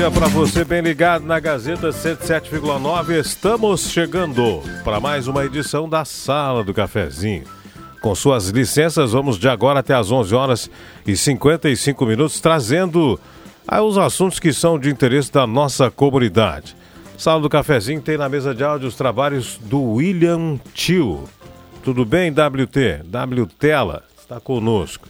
[0.00, 3.20] Dia para você, bem ligado na Gazeta 107,9.
[3.20, 7.44] Estamos chegando para mais uma edição da Sala do Cafezinho.
[8.00, 10.70] Com suas licenças, vamos de agora até às 11 horas
[11.06, 13.20] e 55 minutos, trazendo
[13.68, 16.74] ah, os assuntos que são de interesse da nossa comunidade.
[17.18, 21.24] Sala do Cafezinho tem na mesa de áudio os trabalhos do William Tio.
[21.84, 23.02] Tudo bem, WT?
[23.04, 25.06] W Tela está conosco.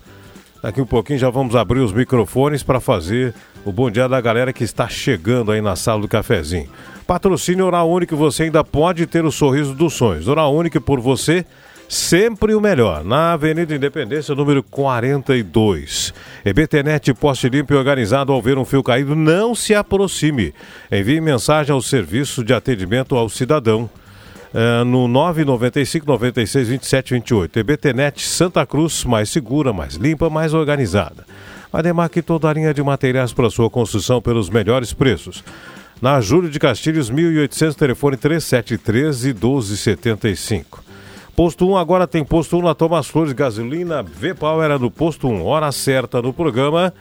[0.60, 3.32] Daqui um pouquinho já vamos abrir os microfones para fazer
[3.64, 6.68] o bom dia da galera que está chegando aí na sala do cafezinho.
[7.06, 10.28] Patrocínio Oral Único, você ainda pode ter o sorriso dos sonhos.
[10.28, 11.44] Oral Único por você,
[11.88, 13.04] sempre o melhor.
[13.04, 16.14] Na Avenida Independência, número 42.
[16.44, 20.54] EBTNet, poste limpo e organizado ao ver um fio caído, não se aproxime.
[20.90, 23.90] Envie mensagem ao serviço de atendimento ao cidadão.
[24.52, 27.58] Uh, no 995 96 27 28.
[27.60, 31.24] EBTNet Santa Cruz, mais segura, mais limpa, mais organizada.
[31.72, 35.44] Ademar que toda a linha de materiais para sua construção pelos melhores preços.
[36.02, 40.82] Na Júlio de Castilhos, 1800, telefone 3713 1275.
[41.36, 45.44] Posto 1 agora tem posto 1 na Thomas Flores, gasolina V-Power era no posto 1.
[45.44, 46.92] Hora certa no programa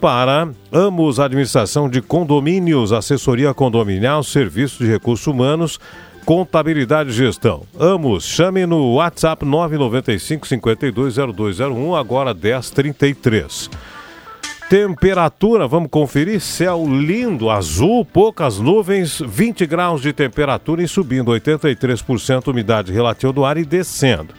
[0.00, 5.78] para Amos Administração de Condomínios, assessoria condominial, serviço de recursos humanos,
[6.24, 7.62] Contabilidade e Gestão.
[7.78, 13.70] Amos, chame no WhatsApp 995 520201, agora 1033.
[14.68, 16.40] Temperatura, vamos conferir.
[16.40, 23.44] Céu lindo, azul, poucas nuvens, 20 graus de temperatura e subindo 83% umidade relativa do
[23.44, 24.34] ar e descendo.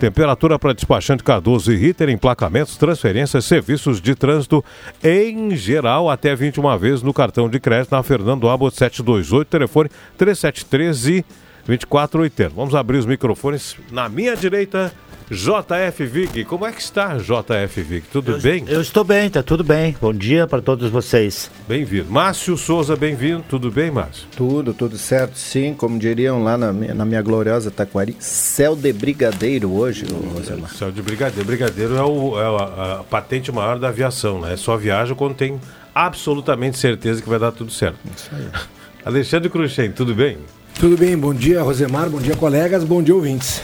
[0.00, 4.64] Temperatura para despachante Cardoso e Ritter, emplacamentos, transferências, serviços de trânsito
[5.00, 11.24] em geral, até 21 vezes no cartão de crédito na Fernando Abbott 728, telefone 3713
[11.64, 12.48] 2480.
[12.48, 14.92] Vamos abrir os microfones na minha direita.
[15.30, 18.04] JF Vig, como é que está, JF Vig?
[18.12, 18.64] Tudo eu, bem?
[18.68, 19.96] Eu estou bem, tá tudo bem.
[20.00, 21.50] Bom dia para todos vocês.
[21.66, 22.10] Bem-vindo.
[22.10, 23.44] Márcio Souza, bem-vindo.
[23.48, 24.26] Tudo bem, Márcio?
[24.36, 25.74] Tudo, tudo certo, sim.
[25.74, 30.70] Como diriam lá na minha, na minha gloriosa Taquari, céu de brigadeiro hoje, Rosemar.
[30.70, 31.46] Céu de brigadeiro.
[31.46, 34.56] Brigadeiro é, o, é a, a, patente maior da aviação, né?
[34.56, 35.60] Só viaja quando tem
[35.94, 37.98] absolutamente certeza que vai dar tudo certo.
[38.16, 38.46] Isso aí.
[39.04, 40.38] Alexandre Cruxem, tudo bem?
[40.78, 43.60] Tudo bem, bom dia, Rosemar, bom dia, colegas, bom dia, ouvintes.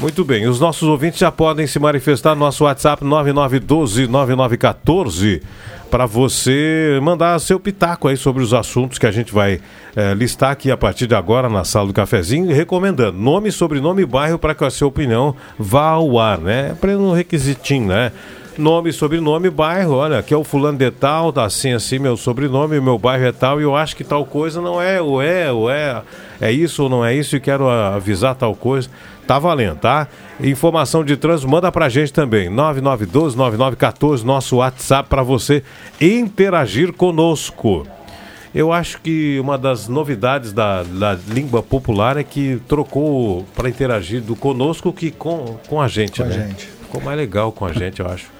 [0.00, 5.42] Muito bem, os nossos ouvintes já podem se manifestar no nosso WhatsApp 9912-9914
[5.90, 9.60] para você mandar seu pitaco aí sobre os assuntos que a gente vai
[9.94, 14.06] eh, listar aqui a partir de agora na sala do cafezinho, recomendando nome, sobrenome e
[14.06, 16.74] bairro para que a sua opinião vá ao ar, né?
[16.80, 18.10] Para um requisitinho, né?
[18.56, 22.80] Nome, sobrenome, bairro, olha, aqui é o fulano de tal, tá assim, assim, meu sobrenome,
[22.80, 25.70] meu bairro é tal, e eu acho que tal coisa não é, ou é, ou
[25.70, 26.02] é,
[26.40, 28.88] é isso ou não é isso, e quero avisar tal coisa.
[29.30, 30.08] Tá valendo, tá?
[30.42, 32.50] Informação de trânsito, manda pra gente também.
[32.50, 35.62] 9912-9914, nosso WhatsApp para você
[36.00, 37.86] interagir conosco.
[38.52, 44.20] Eu acho que uma das novidades da, da língua popular é que trocou para interagir
[44.20, 46.34] do conosco que com, com a gente, com né?
[46.34, 46.66] A gente.
[46.66, 48.39] Ficou mais legal com a gente, eu acho.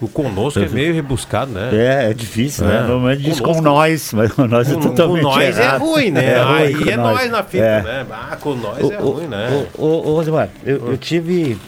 [0.00, 1.70] O conosco é meio rebuscado, né?
[1.72, 2.68] É, é difícil, é.
[2.68, 2.86] né?
[2.86, 5.74] Normalmente diz com nós, mas com nós é totalmente Com nós errado.
[5.74, 6.24] é ruim, né?
[6.24, 7.16] É ruim Aí é nós.
[7.20, 7.82] nós na fita, É.
[7.82, 8.06] né?
[8.10, 9.66] Ah, com nós Ô, é ruim, né?
[9.76, 11.58] Ô, Rosemar, eu, eu tive.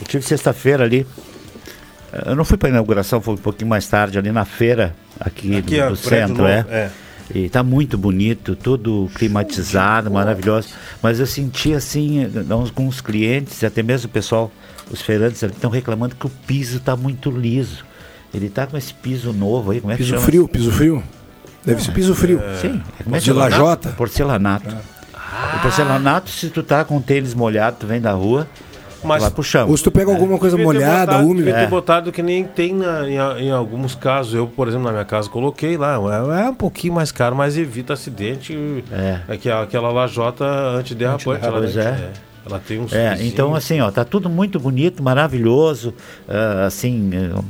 [0.00, 1.06] Eu tive sexta-feira ali.
[2.24, 5.76] Eu não fui para inauguração, fui um pouquinho mais tarde ali na feira, aqui, Aqui
[5.76, 6.64] do, é do prédio centro, novo, é.
[6.70, 6.90] é.
[7.34, 10.68] E tá muito bonito, tudo climatizado, maravilhoso.
[11.02, 14.50] Mas eu senti assim, alguns clientes, até mesmo o pessoal,
[14.90, 17.84] os feirantes estão reclamando que o piso tá muito liso.
[18.34, 20.26] Ele tá com esse piso novo aí, como é que Piso chama?
[20.26, 21.02] frio, piso frio.
[21.64, 22.40] Deve ser piso frio.
[22.60, 22.82] Sim.
[23.00, 23.40] É que De chama?
[23.40, 23.88] lajota?
[23.90, 24.76] Porcelanato.
[25.56, 28.46] O porcelanato, se tu tá com tênis molhado, tu vem da rua,
[29.04, 29.68] Mas vai pro chão.
[29.68, 31.44] Ou se tu pega alguma coisa molhada, botado- úmida.
[31.44, 31.66] Devia ter É.
[31.68, 34.34] botado que nem tem na- em, em alguns casos.
[34.34, 35.94] Eu, por exemplo, na minha casa coloquei lá.
[36.40, 38.56] É, é um pouquinho mais caro, mas evita acidente.
[38.90, 39.20] É.
[39.28, 41.46] É que a- aquela lajota antiderrapante.
[41.48, 42.10] Pois é.
[42.46, 42.92] Ela tem uns.
[42.92, 45.92] É, então assim, ó, tá tudo muito bonito, maravilhoso,
[46.28, 47.40] ah, assim, eh,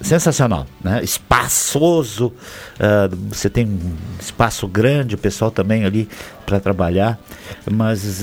[0.00, 1.02] sensacional, né?
[1.02, 2.32] Espaçoso,
[2.78, 6.08] ah, você tem um espaço grande, o pessoal também ali
[6.46, 7.18] para trabalhar,
[7.70, 8.22] mas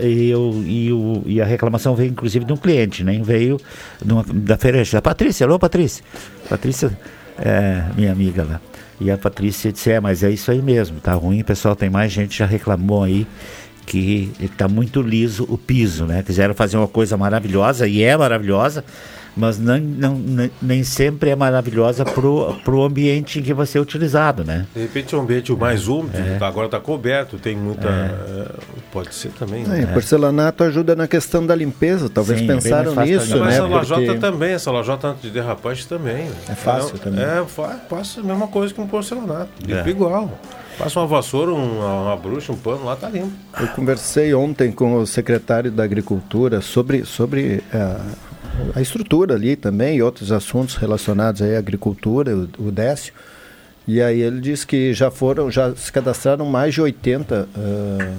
[0.00, 3.20] e eu, e, o- e a reclamação veio inclusive de um cliente, né?
[3.22, 3.58] Veio
[4.04, 6.04] uma- da feira da Patrícia, alô Patrícia,
[6.48, 6.96] Patrícia
[7.38, 8.60] é minha amiga lá.
[9.00, 12.12] E a Patrícia disse, é, mas é isso aí mesmo, tá ruim, pessoal, tem mais
[12.12, 13.26] gente já reclamou aí
[13.86, 16.22] que está muito liso o piso, né?
[16.22, 18.84] Quiseram fazer uma coisa maravilhosa e é maravilhosa,
[19.36, 24.44] mas não, não- nem- sempre é maravilhosa pro, pro ambiente em que vai ser utilizado,
[24.44, 24.66] né?
[24.74, 26.36] De repente é um ambiente mais úmido, É.
[26.38, 27.88] tá- agora está coberto, tem muita.
[27.88, 28.46] é,
[28.92, 29.64] pode ser também.
[29.64, 29.82] né?
[29.82, 33.54] É, porcelanato ajuda na questão da limpeza, talvez Sim, pensaram nisso, Mas né?
[33.54, 36.28] essa lajota Porque- também, essa lajota antiderrapante também.
[36.48, 37.24] É fácil é, também.
[37.24, 37.44] É,
[37.88, 39.48] passa a mesma coisa que um porcelanato.
[39.66, 39.90] Limpa É.
[39.90, 40.38] igual.
[40.78, 43.32] Passa uma vassoura, um- uma, uma bruxa, um pano, lá tá limpo.
[43.60, 48.00] Eu conversei ontem com o secretário da Agricultura sobre, sobre eh,
[48.74, 53.12] a estrutura ali também e outros assuntos relacionados à agricultura, o, o Décio.
[53.86, 58.14] E aí ele disse que já foram, já se cadastraram mais de 80 ah,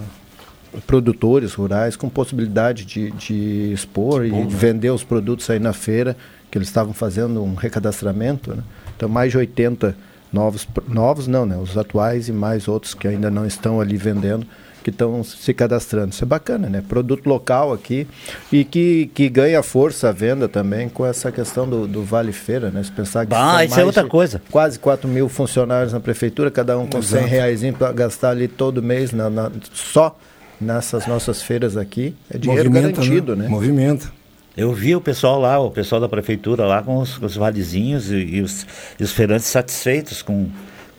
[0.86, 6.18] produtores rurais com possibilidade de, de expor e de vender os produtos aí na feira,
[6.52, 8.54] que eles estavam fazendo um recadastramento.
[8.54, 8.64] Né?
[8.96, 9.96] Então mais de 80
[10.34, 11.56] novos, novos não, né?
[11.58, 14.46] Os atuais e mais outros que ainda não estão ali vendendo,
[14.84, 16.10] que estão se cadastrando.
[16.12, 16.84] Isso é bacana, né?
[16.86, 18.06] Produto local aqui
[18.52, 22.70] e que, que ganha força a venda também com essa questão do, do Vale Feira,
[22.70, 22.84] né?
[22.84, 24.42] Se pensar que Ah, são isso é outra coisa.
[24.52, 28.84] Quase 4 mil funcionários na prefeitura, cada um com 100 reais para gastar ali todo
[28.84, 30.18] mês na, na- só
[30.60, 32.14] nessas nossas feiras aqui.
[32.34, 33.48] É dinheiro Movimenta, garantido, né?
[33.48, 34.12] Movimenta.
[34.56, 38.12] Eu vi o pessoal lá, o pessoal da prefeitura lá com os, com os valezinhos
[38.12, 38.66] e, e os,
[39.00, 40.48] e os feirantes satisfeitos com,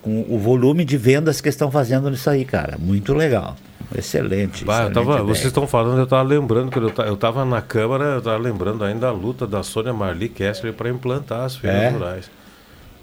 [0.03, 2.77] com o volume de vendas que estão fazendo nisso aí, cara.
[2.79, 3.57] Muito legal.
[3.97, 4.65] Excelente.
[4.65, 8.19] Bah, excelente tava- vocês estão falando, eu estava lembrando que eu estava na Câmara, eu
[8.19, 11.89] estava lembrando ainda a luta da Sônia Marli Kessler para implantar as feiras É?
[11.91, 12.31] rurais.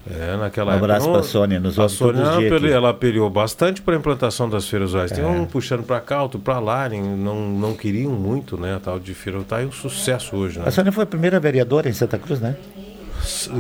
[0.09, 1.19] É, naquela Um abraço época.
[1.19, 4.94] pra Sônia, nos a Sônia dias apelou- ela apelou bastante para a implantação das feiras
[4.94, 5.12] rurais.
[5.12, 5.15] É.
[5.15, 8.75] Tem um puxando para cá, outro para lá, nem- não, não queriam muito, né?
[8.75, 9.39] A tal de feira.
[9.48, 10.65] Tá aí um sucesso hoje, né?
[10.68, 12.56] A Sônia foi a primeira vereadora em Santa Cruz, né?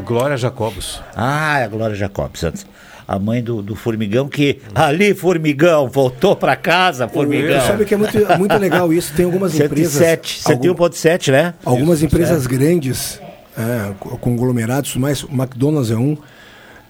[0.05, 0.99] Glória Jacobos.
[1.15, 2.65] Ah, é a Glória Jacobs antes.
[3.07, 7.59] A mãe do, do Formigão, que ali, Formigão, voltou pra casa, Formigão.
[7.59, 9.13] Você sabe que é muito, muito legal isso.
[9.13, 9.91] Tem algumas empresas.
[9.93, 11.53] 107, algum- 101.7, né?
[11.65, 12.49] algumas Isso, empresas certo.
[12.57, 13.20] grandes,
[13.57, 16.17] é, co- conglomerados, mais, o McDonald's é um,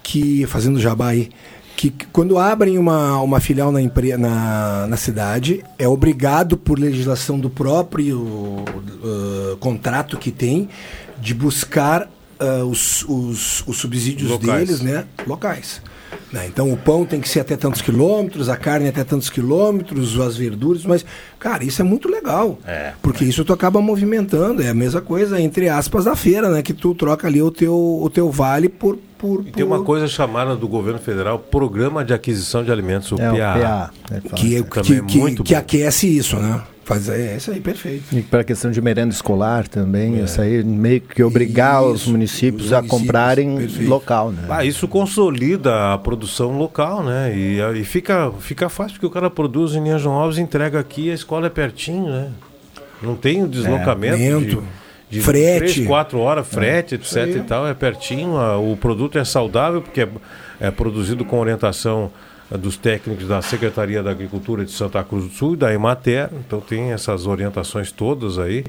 [0.03, 1.29] que, fazendo jabá aí,
[1.75, 6.77] que que quando abrem uma, uma filial na, empre, na, na cidade, é obrigado por
[6.77, 10.69] legislação do próprio uh, contrato que tem
[11.19, 12.03] de buscar
[12.39, 14.67] uh, os, os, os subsídios Locais.
[14.67, 15.05] deles, né?
[15.25, 15.81] Locais.
[16.31, 16.45] Né?
[16.47, 20.35] Então o pão tem que ser até tantos quilômetros, a carne até tantos quilômetros, as
[20.37, 21.05] verduras, mas,
[21.39, 22.57] cara, isso é muito legal.
[22.65, 22.93] É.
[23.01, 26.61] Porque isso tu acaba movimentando, é a mesma coisa, entre aspas, da feira, né?
[26.61, 28.97] Que tu troca ali o teu, o teu vale por.
[29.17, 33.11] por, E tem por- uma coisa chamada do governo federal Programa de Aquisição de Alimentos,
[33.11, 33.53] o É, o PA.
[33.53, 33.91] PA.
[34.09, 34.35] né, fala.
[34.35, 35.59] que, Também que, é que, muito que bom.
[35.59, 36.61] aquece isso, né?
[36.93, 38.03] Faz, é isso aí, perfeito.
[38.17, 42.11] E para a questão de merenda escolar também, isso aí meio que obrigar os Isso,
[42.11, 43.89] municípios os a municípios, comprarem perfeito.
[43.89, 44.45] local, né?
[44.49, 47.33] Ah, isso consolida a produção local, né?
[47.35, 51.13] E, e fica, fica fácil, porque o cara produz em Anjos Novos, entrega aqui, a
[51.13, 52.29] escola é pertinho, né?
[53.01, 54.63] Não tem o deslocamento lento.
[55.09, 55.73] de, de Frete.
[55.73, 58.37] três, quatro horas, frete, etc e tal, é pertinho.
[58.37, 60.09] a- o produto é saudável, porque é,
[60.59, 62.11] é produzido com orientação
[62.57, 66.59] dos técnicos da Secretaria da Agricultura de Santa Cruz do Sul e da Emater, então
[66.59, 68.63] tem essas orientações todas aí.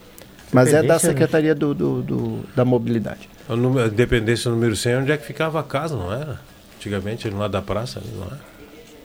[0.52, 1.00] Mas é da né?
[1.00, 3.30] Secretaria do, do, do da Mobilidade.
[3.50, 6.40] A Independência número 100, onde é que ficava a casa, não era?
[6.78, 8.40] Antigamente, lá da praça, não é?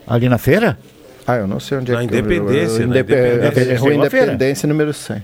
[0.06, 0.78] Ali na feira?
[1.26, 2.18] Ah, eu não sei onde na é que...
[2.18, 3.78] Independência, na Indep Independência.
[3.78, 5.22] Rua Independência número 100.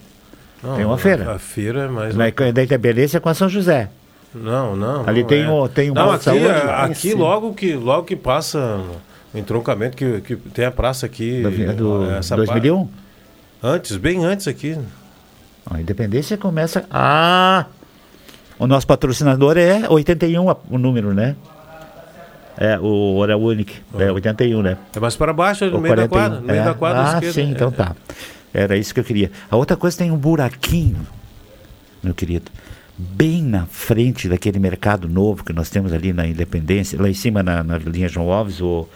[0.63, 1.33] Não, tem uma feira.
[1.33, 2.15] A feira é mais...
[2.15, 3.91] Na Independência é com a São José.
[4.35, 5.09] Não, não.
[5.09, 5.51] Ali não tem, é.
[5.51, 8.81] um, tem um não, aqui, aqui logo, que, logo que passa
[9.35, 11.43] o entroncamento, que, que tem a praça aqui...
[11.43, 12.89] Do, do essa 2001?
[13.63, 14.79] Antes, bem antes aqui.
[15.71, 16.85] A Independência começa.
[16.91, 17.67] Ah!
[18.59, 21.37] O nosso patrocinador é 81 o número, né?
[22.57, 24.77] É, o Hora Unique, é 81, né?
[24.95, 25.97] É mais para baixo, no meio 41.
[25.97, 26.41] da quadra.
[26.41, 26.65] No meio é.
[26.65, 27.33] da quadra ah, esquerda.
[27.33, 27.95] sim, então tá.
[28.53, 29.31] Era isso que eu queria.
[29.49, 31.07] A outra coisa tem um buraquinho,
[32.03, 32.51] meu querido,
[32.97, 37.45] bem na frente daquele mercado novo que nós temos ali na Independência, lá em cima
[37.45, 38.89] na, na linha João Alves, o.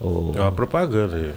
[0.00, 0.32] o...
[0.34, 1.32] É uma propaganda aí.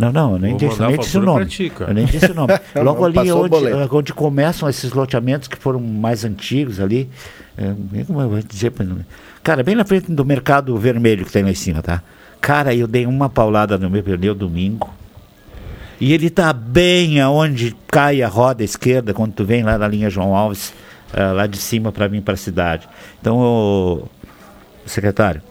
[0.00, 1.44] Não, não, eu nem, disse, nem disse o nome.
[1.44, 2.54] Ti, eu nem disse o nome.
[2.82, 3.54] Logo ali onde,
[3.92, 7.10] onde começam esses loteamentos que foram mais antigos ali.
[7.58, 7.74] É,
[8.06, 8.72] como eu vou dizer?
[9.42, 12.02] Cara, bem na frente do mercado vermelho que tem lá em cima, tá?
[12.40, 14.90] Cara, eu dei uma paulada no meu pneu domingo.
[16.00, 20.08] E ele tá bem aonde cai a roda esquerda quando tu vem lá da linha
[20.08, 20.72] João Alves,
[21.12, 22.88] uh, lá de cima para vir para a cidade.
[23.20, 24.08] Então, o
[24.86, 25.42] secretário,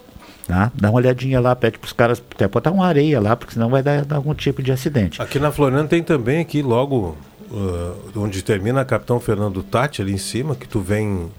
[0.50, 0.72] Tá?
[0.74, 3.70] Dá uma olhadinha lá, pede para os caras até botar uma areia lá, porque senão
[3.70, 5.22] vai dar, dar algum tipo de acidente.
[5.22, 7.16] Aqui na Floriana tem também aqui logo
[7.52, 11.30] uh, onde termina a Capitão Fernando Tati ali em cima, que tu vem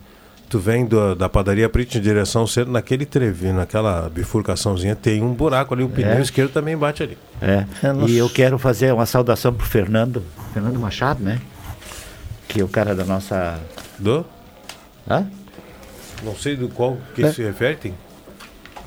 [0.50, 5.34] tu vem do, da padaria Prit em direção cedo, naquele trevinho, naquela bifurcaçãozinha, tem um
[5.34, 6.22] buraco ali, o pneu é.
[6.22, 7.18] esquerdo também bate ali.
[7.42, 7.66] É.
[7.84, 11.40] é e eu quero fazer uma saudação pro Fernando, Fernando Machado, né?
[12.48, 13.60] Que é o cara da nossa.
[13.98, 14.26] Do?
[15.10, 15.26] Hã?
[16.24, 17.32] Não sei do qual que é.
[17.32, 17.94] se refere, tem.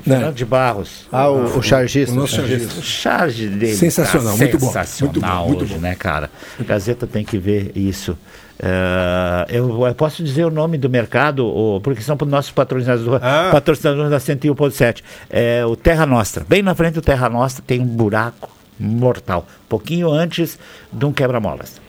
[0.05, 1.07] Fernando de Barros.
[1.11, 2.13] Ah, o, o chargista.
[2.13, 2.79] O nosso chargista.
[2.79, 3.75] O charge dele.
[3.75, 4.67] Sensacional, tá muito bom.
[4.67, 6.29] Sensacional muito bom, hoje, né, cara?
[6.59, 8.17] A Gazeta tem que ver isso.
[8.57, 13.49] Uh, eu, eu, posso dizer o nome do mercado, ou, porque são nossos patrocinadores, ah.
[13.51, 15.01] patrocinadores da 101.7.
[15.29, 16.45] É o Terra Nostra.
[16.47, 19.45] Bem na frente do Terra Nostra tem um buraco mortal.
[19.67, 20.57] Pouquinho antes
[20.91, 21.84] de um quebra-molas.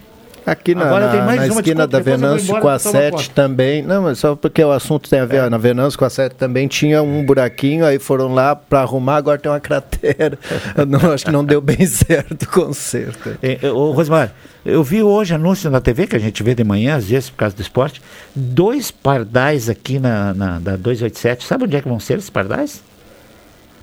[0.47, 3.83] Aqui na, na, na esquina da Venâncio com a 7 também.
[3.83, 5.39] Não, mas só porque o assunto tem a ver.
[5.39, 5.51] É.
[5.51, 9.41] Na Venâncio com a 7 também tinha um buraquinho, aí foram lá para arrumar, agora
[9.41, 10.39] tem uma cratera.
[10.87, 13.37] não, acho que não deu bem certo o conserto.
[13.43, 14.33] É, é, ô, Rosmar,
[14.65, 17.39] eu vi hoje anúncio na TV, que a gente vê de manhã, às vezes por
[17.39, 18.01] causa do esporte,
[18.33, 21.45] dois pardais aqui na, na da 287.
[21.45, 22.85] Sabe onde é que vão ser esses pardais?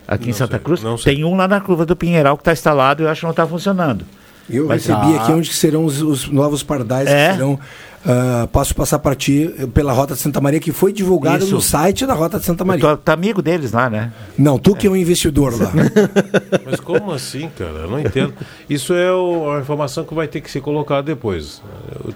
[0.08, 1.04] Aqui não em Santa sei, Cruz?
[1.04, 3.32] Tem um lá na curva do Pinheiral que está instalado e eu acho que não
[3.32, 4.06] está funcionando.
[4.50, 7.30] Eu Mas, recebi ah, aqui onde serão os, os novos pardais é?
[7.30, 7.60] que serão
[8.04, 11.54] Uh, posso passar para ti pela Rota de Santa Maria, que foi divulgado Isso.
[11.54, 12.98] no site da Rota de Santa Maria.
[12.98, 14.12] Tu tá amigo deles lá, né?
[14.38, 14.76] Não, tu é.
[14.76, 15.72] que é um investidor lá.
[16.66, 17.72] Mas como assim, cara?
[17.72, 18.34] Eu não entendo.
[18.70, 21.62] Isso é o, a informação que vai ter que ser colocada depois.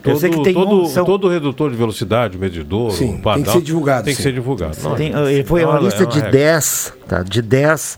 [0.03, 1.05] Todo, todo, um, são...
[1.05, 4.03] todo redutor de velocidade, medidor, sim, tem que ser divulgado.
[4.03, 4.17] Tem sim.
[4.17, 4.75] que ser divulgado.
[4.97, 7.23] Tem, foi uma lista é uma de 10, tá?
[7.23, 7.97] De 10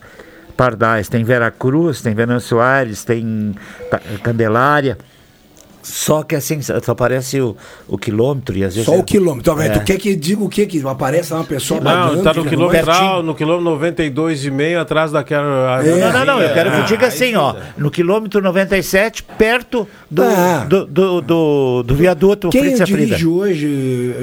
[0.59, 1.07] pardais.
[1.07, 3.55] Tem Veracruz, tem Venâncio Aires, tem
[4.21, 4.97] Candelária.
[5.81, 7.55] Só que assim, só aparece o,
[7.87, 8.85] o quilômetro e às vezes.
[8.85, 8.99] Só é...
[8.99, 9.59] o quilômetro.
[9.61, 9.69] É.
[9.69, 10.65] Tu quer que diga o quê?
[10.65, 15.81] Que aparece uma pessoa Não, está no quilômetro, no quilômetro 92,5 atrás daquela.
[15.83, 15.95] É.
[15.95, 16.41] Não, não, não.
[16.41, 17.55] Eu quero que diga assim, ó.
[17.77, 20.65] No quilômetro 97, perto do, ah.
[20.67, 23.67] do, do, do, do, viaduto Quem dirige hoje,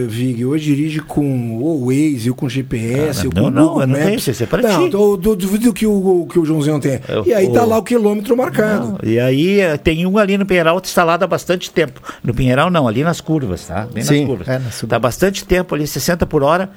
[0.09, 3.99] Vig, hoje dirige com o Waze, ou com GPS, ah, ou com não, Google não,
[3.99, 4.97] não isso é para não, ti.
[4.97, 7.01] Não, duvido que o, que o Joãozinho tem.
[7.25, 8.99] e aí tá lá o quilômetro marcado.
[9.03, 12.00] Não, e aí eh, tem um ali no Peralta instalado há bastante bastante tempo.
[12.25, 13.87] No Pinheiral não, ali nas curvas, tá?
[13.93, 14.49] Bem Sim, nas curvas.
[14.49, 16.69] É, na tá bastante tempo ali, 60 por hora.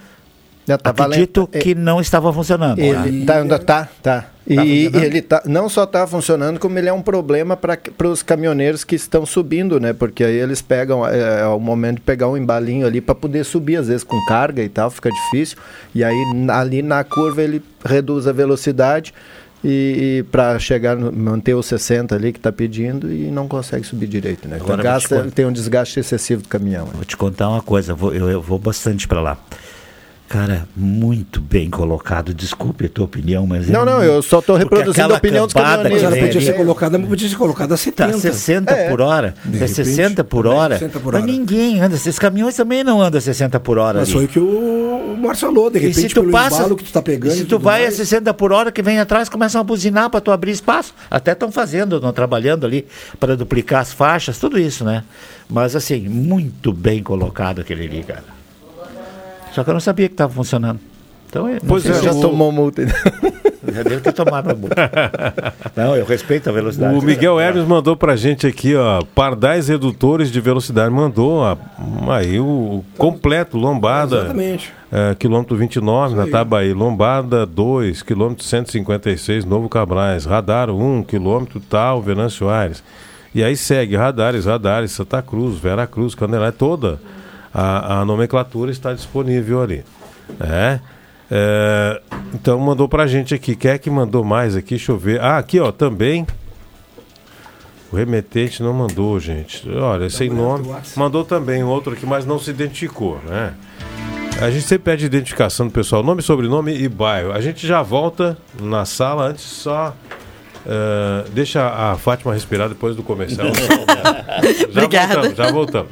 [0.67, 1.63] Já tá Acredito valendo.
[1.63, 2.77] que não estava funcionando.
[2.77, 4.25] Ele tá, ainda tá, tá.
[4.47, 8.21] E tá ele tá, não só está funcionando, como ele é um problema para os
[8.21, 9.93] caminhoneiros que estão subindo, né?
[9.93, 13.43] Porque aí eles pegam, é, é o momento de pegar um embalinho ali para poder
[13.45, 15.57] subir, às vezes com carga e tal, fica difícil.
[15.93, 16.15] E aí
[16.49, 19.11] ali na curva ele reduz a velocidade
[19.63, 24.07] e, e para chegar manter os 60 ali que está pedindo e não consegue subir
[24.07, 24.57] direito, né?
[24.59, 26.85] Agora, gasta, tem um desgaste excessivo do caminhão.
[26.85, 29.37] Vou te contar uma coisa, vou, eu, eu vou bastante para lá.
[30.29, 32.35] Cara, muito bem colocado.
[32.35, 33.67] Desculpe a tua opinião, mas.
[33.67, 36.19] Não, é não, eu só estou reproduzindo a opinião dos Mas ela caminhoneiros.
[36.27, 38.17] podia ser colocada, mas podia ser colocada a Tá, 70.
[38.19, 38.89] 60 É.
[38.89, 39.33] por hora.
[39.43, 40.75] De É repente, 60 por hora.
[40.77, 41.31] 60 por Mas hora.
[41.31, 41.95] ninguém anda.
[41.95, 44.01] Esses caminhões também não andam 60 por hora.
[44.01, 44.17] Mas ali.
[44.17, 46.91] foi o que o, Márcio falou, de E repente, se tu pelo passa, que tu
[46.93, 47.33] tá pegando.
[47.33, 49.63] e se e tu vai a mais, 60 por hora, que vem atrás, começam a
[49.63, 50.93] buzinar para tu abrir espaço.
[51.09, 52.85] Até estão fazendo, estão trabalhando ali
[53.19, 55.03] para duplicar as faixas, tudo isso, né?
[55.49, 58.37] Mas assim, muito bem colocado aquele ali, cara.
[59.59, 60.79] Só que eu não sabia que estava funcionando.
[61.27, 62.87] Então, Pois é, Já o- tomou multa.
[62.87, 64.89] já deve ter tomado a multa.
[65.75, 66.95] Não, eu respeito a velocidade.
[66.97, 70.89] O Miguel Hermes mandou pra gente aqui, ó, pardais redutores de velocidade.
[70.89, 71.57] Mandou ó,
[72.09, 74.15] aí o completo, lombada.
[74.19, 74.71] Exatamente.
[74.89, 82.01] É, quilômetro 29 na Tabaí, Lombada 2, quilômetro 156, Novo Cabrais, Radar 1, quilômetro tal,
[82.01, 82.81] Venâncio Aires.
[83.35, 86.97] E aí segue Radares, Radares, Santa Cruz, Vera Cruz, Candelária, toda
[87.53, 89.83] a, a nomenclatura está disponível ali.
[90.39, 90.79] É.
[91.31, 92.01] É,
[92.33, 93.55] então mandou pra gente aqui.
[93.55, 94.69] Quem é que mandou mais aqui?
[94.71, 95.21] Deixa eu ver.
[95.21, 96.25] Ah, aqui ó, também.
[97.91, 99.67] O remetente não mandou, gente.
[99.69, 100.67] Olha, sem nome.
[100.95, 103.53] Mandou também outro aqui, mas não se identificou, né?
[104.41, 107.31] A gente sempre pede identificação do pessoal, nome, sobrenome e bairro.
[107.31, 109.93] A gente já volta na sala, antes só.
[110.65, 113.47] eh, deixa a Fátima respirar depois do comercial.
[113.53, 115.13] já Obrigada.
[115.15, 115.91] voltamos, já voltamos.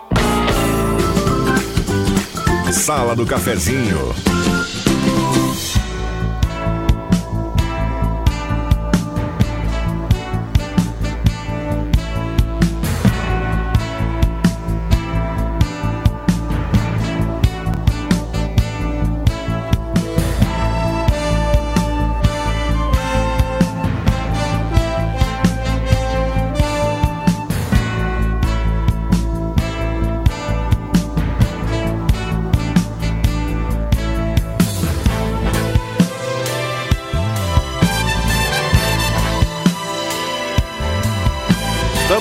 [2.73, 4.40] Sala do Cafezinho.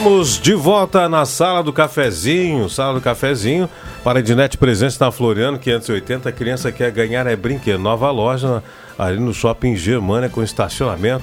[0.00, 3.68] Estamos de volta na sala do cafezinho, sala do cafezinho,
[4.02, 6.26] para Ednet Presença na Floriano 580.
[6.26, 7.78] A criança quer ganhar é brinquedo.
[7.78, 8.62] Nova loja
[8.98, 11.22] ali no shopping Germânia com estacionamento.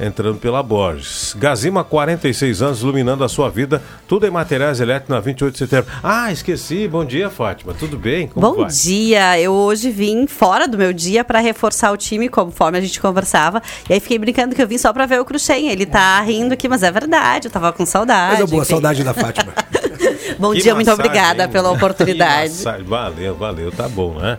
[0.00, 1.34] Entrando pela Borges.
[1.38, 3.82] Gazima, 46 anos, iluminando a sua vida.
[4.08, 5.90] Tudo em materiais elétricos na 28 de setembro.
[6.02, 6.88] Ah, esqueci.
[6.88, 7.74] Bom dia, Fátima.
[7.74, 8.28] Tudo bem?
[8.28, 8.70] Como Bom vai?
[8.70, 9.40] dia.
[9.40, 13.62] Eu hoje vim fora do meu dia para reforçar o time, conforme a gente conversava.
[13.88, 15.68] E aí fiquei brincando que eu vim só para ver o Cruxem.
[15.68, 17.48] Ele tá rindo aqui, mas é verdade.
[17.48, 18.36] Eu tava com saudade.
[18.36, 18.70] Coisa boa, enfim.
[18.70, 19.52] saudade da Fátima.
[20.38, 21.50] Bom que dia, massagem, muito obrigada hein?
[21.50, 22.64] pela oportunidade.
[22.86, 23.70] Valeu, valeu.
[23.70, 24.38] Tá bom, né?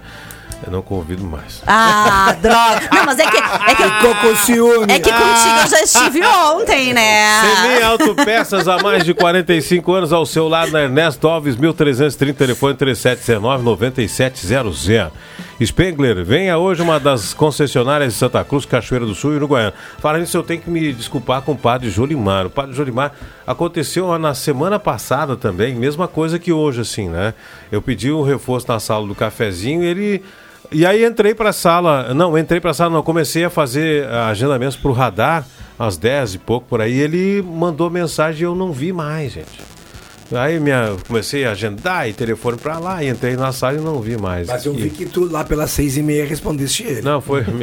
[0.66, 1.62] Eu não convido mais.
[1.68, 2.88] Ah, droga.
[2.92, 3.38] Não, mas é que.
[3.38, 4.94] É que, Ficou com ciúme.
[4.94, 7.42] É que contigo eu já estive ontem, né?
[7.42, 12.76] Semi Autopeças há mais de 45 anos ao seu lado na Ernesto Alves, 1330, telefone
[12.76, 15.12] 3719-9700.
[15.64, 19.74] Spengler, venha hoje uma das concessionárias de Santa Cruz, Cachoeira do Sul e Uruguaiana.
[20.00, 22.46] Fala nisso, eu tenho que me desculpar com o padre Jolimar.
[22.46, 23.14] O padre Jolimar
[23.46, 27.34] aconteceu na semana passada também, mesma coisa que hoje, assim, né?
[27.72, 30.24] Eu pedi um reforço na sala do cafezinho e ele
[30.72, 34.08] e aí entrei para a sala, não, entrei para a sala, não, comecei a fazer
[34.08, 35.46] agendamentos para o radar
[35.78, 37.00] às 10 e pouco por aí.
[37.00, 39.74] Ele mandou mensagem e eu não vi mais, gente.
[40.32, 44.02] Aí minha, comecei a agendar e telefone para lá, e entrei na sala e não
[44.02, 44.48] vi mais.
[44.48, 47.02] Mas eu vi que tu lá pelas seis e meia respondeste ele.
[47.02, 47.44] Não, foi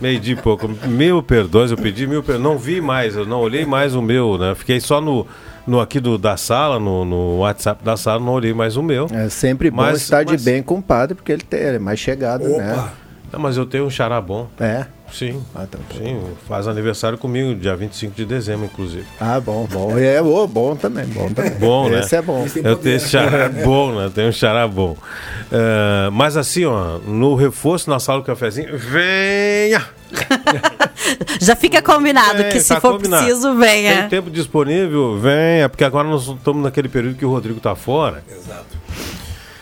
[0.00, 0.68] meio, de pouco.
[0.86, 2.44] Mil perdões, eu pedi mil perdões.
[2.44, 4.54] Não vi mais, eu não olhei mais o meu, né?
[4.54, 5.26] Fiquei só no,
[5.66, 9.06] no aqui do, da sala, no, no WhatsApp da sala, não olhei mais o meu.
[9.12, 10.36] É sempre bom mas, estar mas...
[10.36, 12.62] de bem com o padre, porque ele, tem, ele é mais chegado, Opa.
[12.62, 12.90] né?
[13.32, 14.48] Não, mas eu tenho um xará bom.
[14.58, 14.86] É?
[15.12, 15.42] Sim.
[15.54, 19.06] Ah, tá Sim, faz aniversário comigo, dia 25 de dezembro, inclusive.
[19.20, 19.98] Ah, bom, bom.
[19.98, 21.52] É oh, bom também, bom também.
[21.58, 22.00] Bom, né?
[22.00, 22.46] Esse é bom.
[22.62, 24.10] Eu tenho esse xará bom, né?
[24.14, 24.92] Tenho um xará bom.
[24.92, 29.84] Uh, mas assim, ó, no reforço na sala do cafezinho, venha!
[31.40, 33.24] Já fica combinado que se tá for combinado.
[33.24, 34.00] preciso, venha.
[34.00, 38.22] Tem tempo disponível, venha, porque agora nós estamos naquele período que o Rodrigo está fora.
[38.28, 38.78] Exato.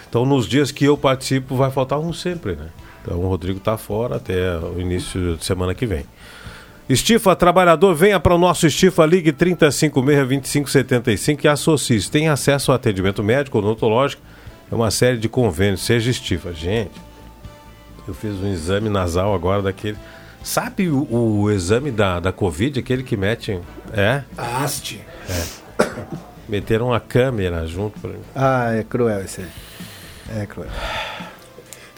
[0.09, 2.69] Então, nos dias que eu participo, vai faltar um sempre, né?
[3.09, 6.05] Então, o Rodrigo está fora até o início de semana que vem.
[6.91, 12.11] Estifa Trabalhador, venha para o nosso Estifa, ligue 3056-2575 e associe-se.
[12.11, 14.21] Tem acesso ao atendimento médico, odontológico,
[14.71, 15.81] é uma série de convênios.
[15.81, 16.53] Seja Estifa.
[16.53, 17.01] Gente,
[18.07, 19.97] eu fiz um exame nasal agora daquele
[20.43, 23.59] Sabe o, o, exame da, da Covid, aquele que mete.
[23.93, 24.23] É?
[24.37, 25.01] A haste.
[25.29, 25.43] É.
[26.49, 28.11] Meteram uma câmera junto pra.
[28.35, 29.49] Ah, é cruel esse aí.
[30.41, 30.69] É cruel.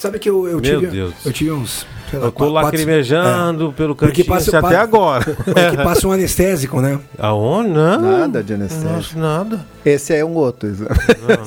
[0.01, 0.87] Sabe que eu, eu Meu tive.
[0.87, 1.15] Deus.
[1.27, 3.73] Eu tive uns Lá, eu tô lacrimejando é.
[3.73, 5.25] pelo cantinho passa, até agora.
[5.55, 6.99] É que passa um anestésico, né?
[7.19, 7.71] Aonde?
[7.71, 8.01] Não.
[8.01, 9.19] Nada de anestésico.
[9.19, 9.61] nada.
[9.85, 10.91] Esse é um outro exame.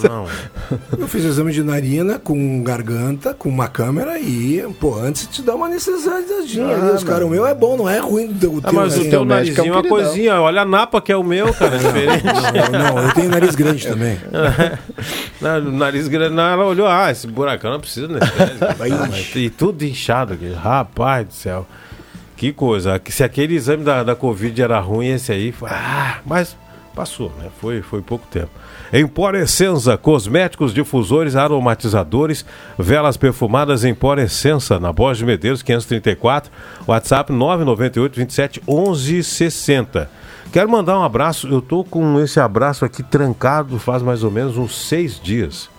[0.02, 0.28] Não, não.
[0.98, 5.42] Eu fiz o exame de narina com garganta, com uma câmera e, pô, antes te
[5.42, 6.92] dá uma necessidadinha ah, ali.
[6.96, 8.62] Os caras, o meu é bom, não é ruim o teu.
[8.64, 10.42] Ah, mas o teu narizinho é uma coisinha.
[10.42, 12.24] Olha a napa que é o meu, cara, é diferente.
[12.26, 14.18] Não, não, eu tenho nariz grande também.
[15.40, 19.38] não, nariz grande, não, ela olhou, ah, esse buracão não precisa anestésico.
[19.38, 20.53] e tudo inchado aqui.
[20.54, 21.68] Rapaz do céu.
[22.36, 23.02] Que coisa.
[23.10, 25.52] Se aquele exame da, da Covid era ruim, esse aí.
[25.52, 26.58] Foi, ah, mas
[26.94, 27.50] passou, né?
[27.60, 28.50] Foi, foi pouco tempo.
[28.92, 32.46] Empor Essenza, cosméticos, difusores, aromatizadores,
[32.78, 36.52] velas perfumadas Empor Essenza, na Borges de Medeiros, 534,
[36.88, 40.10] WhatsApp 998 27 11 60.
[40.52, 44.56] Quero mandar um abraço, eu tô com esse abraço aqui trancado faz mais ou menos
[44.56, 45.73] uns seis dias.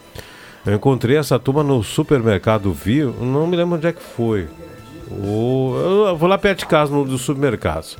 [0.66, 4.48] Eu encontrei essa turma no supermercado Vio, não me lembro onde é que foi.
[5.10, 7.98] Eu vou lá perto de casa, no dos supermercados.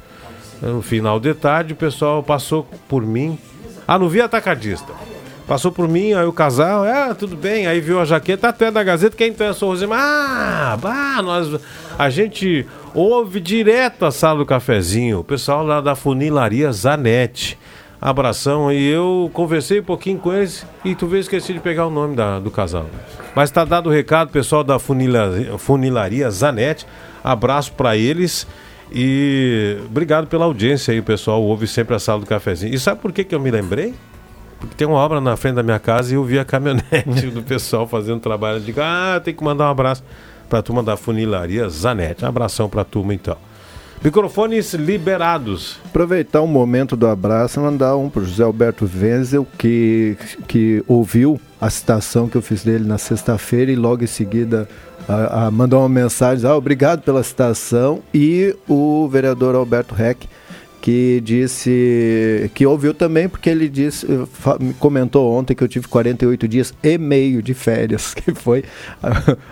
[0.62, 3.38] No final de tarde, o pessoal passou por mim.
[3.86, 4.92] Ah, não vi atacadista.
[5.46, 7.66] Passou por mim, aí o casal, é, tudo bem.
[7.66, 9.74] Aí viu a jaqueta, até da Gazeta, quem então é sou?
[9.92, 11.60] Ah, bah, nós,
[11.98, 15.20] a gente ouve direto a sala do cafezinho.
[15.20, 17.58] O pessoal lá da funilaria Zanete.
[18.04, 21.90] Abração, e eu conversei um pouquinho com eles e tu vê, esqueci de pegar o
[21.90, 22.84] nome da, do casal.
[23.34, 26.86] Mas tá dado o recado, pessoal da funilaria, funilaria Zanete.
[27.24, 28.46] Abraço para eles.
[28.92, 31.42] E obrigado pela audiência aí, pessoal.
[31.42, 32.74] Ouve sempre a sala do cafezinho.
[32.74, 33.94] E sabe por que, que eu me lembrei?
[34.60, 37.42] Porque tem uma obra na frente da minha casa e eu vi a caminhonete do
[37.42, 38.58] pessoal fazendo trabalho.
[38.58, 40.04] Eu digo, ah, tem que mandar um abraço
[40.46, 42.22] para a turma da funilaria Zanete.
[42.22, 43.38] Um abração para a turma então.
[44.02, 45.78] Microfones liberados.
[45.86, 50.84] Aproveitar o um momento do abraço e mandar um para José Alberto Wenzel, que, que
[50.86, 54.68] ouviu a citação que eu fiz dele na sexta-feira e logo em seguida
[55.08, 60.26] a, a mandou uma mensagem, ah, obrigado pela citação, e o vereador Alberto Reck,
[60.84, 64.06] que disse que ouviu também, porque ele disse,
[64.78, 68.64] comentou ontem que eu tive 48 dias e meio de férias, que foi.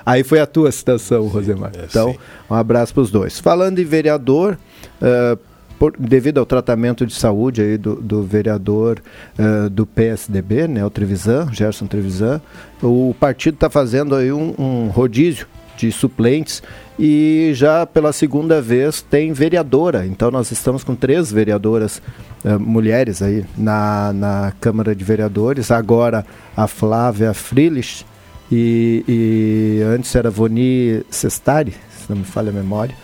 [0.04, 1.72] Aí foi a tua citação, Rosemar.
[1.74, 2.18] É, então, sim.
[2.50, 3.40] um abraço para os dois.
[3.40, 4.58] Falando em vereador,
[5.00, 5.38] uh,
[5.78, 9.00] por, devido ao tratamento de saúde aí do, do vereador
[9.38, 12.42] uh, do PSDB, né, o Trevisan, Gerson Trevisan,
[12.82, 15.46] o partido está fazendo aí um, um rodízio
[15.86, 16.62] de suplentes
[16.98, 20.06] e já pela segunda vez tem vereadora.
[20.06, 22.00] Então nós estamos com três vereadoras
[22.44, 25.70] uh, mulheres aí na, na Câmara de Vereadores.
[25.70, 26.24] Agora
[26.56, 28.06] a Flávia Frilich
[28.50, 32.94] e, e antes era Voni Sestari, se não me falha a memória.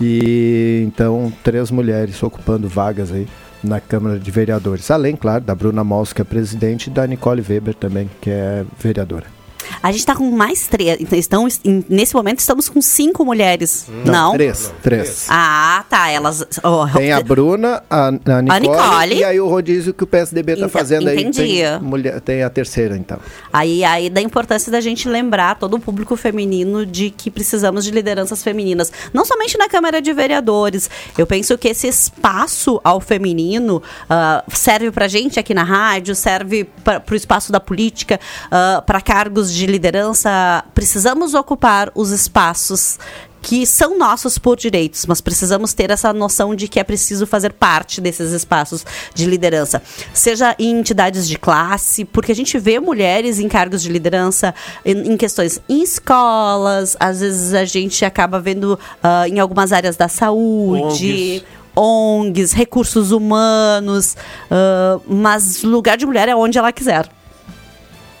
[0.00, 3.26] E então três mulheres ocupando vagas aí
[3.62, 4.90] na Câmara de Vereadores.
[4.90, 8.64] Além, claro, da Bruna Mols, que é presidente, e da Nicole Weber também, que é
[8.78, 9.35] vereadora.
[9.82, 10.98] A gente está com mais três.
[11.00, 11.48] Então, estão,
[11.88, 13.86] nesse momento estamos com cinco mulheres.
[14.04, 14.12] Não?
[14.12, 14.32] não?
[14.32, 15.26] Três, três.
[15.28, 16.08] Ah, tá.
[16.08, 16.44] Elas.
[16.62, 19.14] Oh, tem a Bruna, a, a, Nicole, a Nicole.
[19.16, 21.40] E aí o rodízio que o PSDB está fazendo entendi.
[21.40, 21.78] aí.
[21.78, 23.18] Tem, mulher, tem a terceira, então.
[23.52, 27.90] Aí, aí da importância da gente lembrar todo o público feminino de que precisamos de
[27.90, 28.92] lideranças femininas.
[29.12, 30.88] Não somente na Câmara de Vereadores.
[31.16, 36.64] Eu penso que esse espaço ao feminino uh, serve pra gente aqui na rádio, serve
[36.84, 42.98] para o espaço da política, uh, para cargos de liderança, precisamos ocupar os espaços
[43.46, 47.52] que são nossos por direitos, mas precisamos ter essa noção de que é preciso fazer
[47.52, 49.80] parte desses espaços de liderança,
[50.12, 54.52] seja em entidades de classe, porque a gente vê mulheres em cargos de liderança
[54.84, 59.96] em, em questões em escolas, às vezes a gente acaba vendo uh, em algumas áreas
[59.96, 61.12] da saúde.
[61.12, 61.44] ONGs.
[61.76, 64.16] ONGs, recursos humanos,
[64.50, 67.06] uh, mas lugar de mulher é onde ela quiser.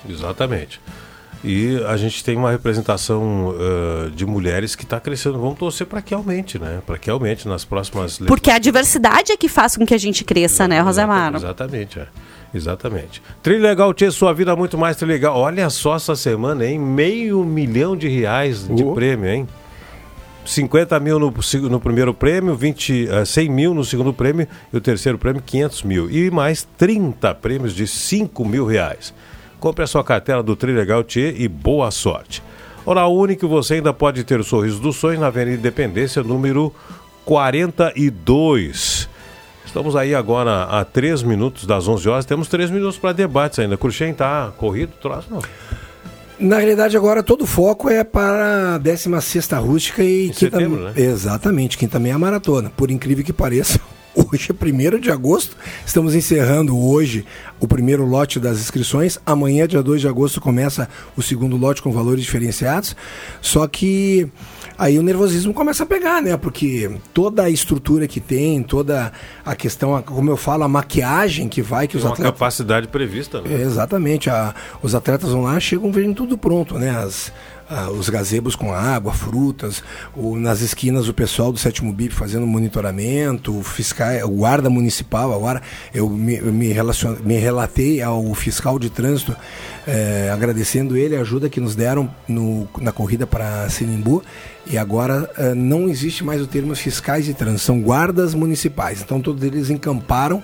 [0.08, 0.80] Exatamente.
[1.44, 5.38] E a gente tem uma representação uh, de mulheres que está crescendo.
[5.38, 6.80] Vamos torcer para que aumente, né?
[6.84, 8.18] Para que aumente nas próximas.
[8.18, 11.34] Porque a diversidade é que faz com que a gente cresça, né, Rosemar?
[11.34, 12.06] Exatamente, é.
[12.54, 13.22] Exatamente.
[13.42, 15.36] Trilegal Tia, sua vida muito mais trilegal.
[15.36, 16.78] Olha só essa semana, hein?
[16.78, 18.94] Meio milhão de reais de uh.
[18.94, 19.48] prêmio, hein?
[20.44, 21.34] 50 mil no,
[21.68, 25.82] no primeiro prêmio, 20, uh, 100 mil no segundo prêmio e o terceiro prêmio 500
[25.82, 26.10] mil.
[26.10, 29.12] E mais 30 prêmios de 5 mil reais.
[29.60, 32.42] Compre a sua cartela do Trilegal Tchê e boa sorte.
[32.84, 36.72] Hora única, você ainda pode ter o sorriso dos sonhos na Avenida Independência, número
[37.24, 39.08] 42.
[39.64, 42.24] Estamos aí agora a 3 minutos das 11 horas.
[42.24, 43.76] Temos 3 minutos para debates ainda.
[43.76, 45.42] Cruxem tá corrido, troço não?
[46.38, 50.38] Na realidade, agora todo o foco é para a 16 Rústica e em quinta.
[50.38, 50.92] Setembro, né?
[50.94, 52.70] Exatamente, quinta meia maratona.
[52.76, 53.80] Por incrível que pareça,
[54.16, 57.26] Hoje é 1 de agosto, estamos encerrando hoje
[57.60, 59.18] o primeiro lote das inscrições.
[59.26, 62.96] Amanhã, dia 2 de agosto, começa o segundo lote com valores diferenciados.
[63.42, 64.26] Só que
[64.78, 66.34] aí o nervosismo começa a pegar, né?
[66.38, 69.12] Porque toda a estrutura que tem, toda
[69.44, 72.32] a questão, como eu falo, a maquiagem que vai, que os uma atletas.
[72.32, 73.52] capacidade prevista, né?
[73.52, 74.30] É, exatamente.
[74.30, 76.88] A, os atletas vão lá, chegam vendo tudo pronto, né?
[76.88, 77.30] As,
[77.68, 79.82] ah, os gazebos com água, frutas,
[80.14, 85.32] o, nas esquinas o pessoal do sétimo BIP fazendo monitoramento, o fiscal, o guarda municipal,
[85.34, 85.60] agora
[85.92, 89.36] eu me, me, relacion, me relatei ao fiscal de trânsito
[89.86, 94.22] eh, agradecendo ele a ajuda que nos deram no, na corrida para Sinimbu
[94.66, 99.20] e agora eh, não existe mais o termo fiscais de trânsito, são guardas municipais, então
[99.20, 100.42] todos eles encamparam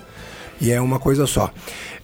[0.61, 1.51] e é uma coisa só.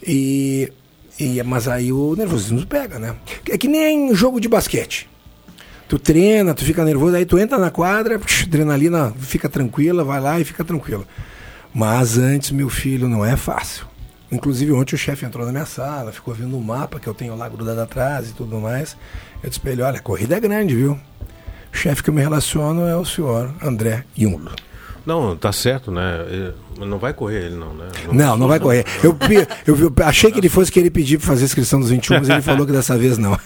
[0.02, 0.72] E
[1.18, 3.14] e, mas aí o nervosismo pega, né?
[3.48, 5.08] É que nem jogo de basquete.
[5.88, 10.20] Tu treina, tu fica nervoso, aí tu entra na quadra, psh, adrenalina fica tranquila, vai
[10.20, 11.04] lá e fica tranquila.
[11.72, 13.86] Mas antes, meu filho, não é fácil.
[14.30, 17.34] Inclusive, ontem o chefe entrou na minha sala, ficou vendo o mapa que eu tenho
[17.34, 18.96] lá grudado atrás e tudo mais.
[19.42, 20.92] Eu disse pra ele: olha, a corrida é grande, viu?
[21.72, 24.52] O chefe que eu me relaciono é o senhor André Junglo.
[25.08, 26.52] Não, tá certo, né?
[26.78, 27.86] Não vai correr ele, não, né?
[28.08, 28.84] Não, não, não vai correr.
[29.02, 29.16] Eu,
[29.66, 32.28] eu, eu, achei que ele fosse querer pedir para fazer a inscrição dos 21, mas
[32.28, 33.32] ele falou que dessa vez não.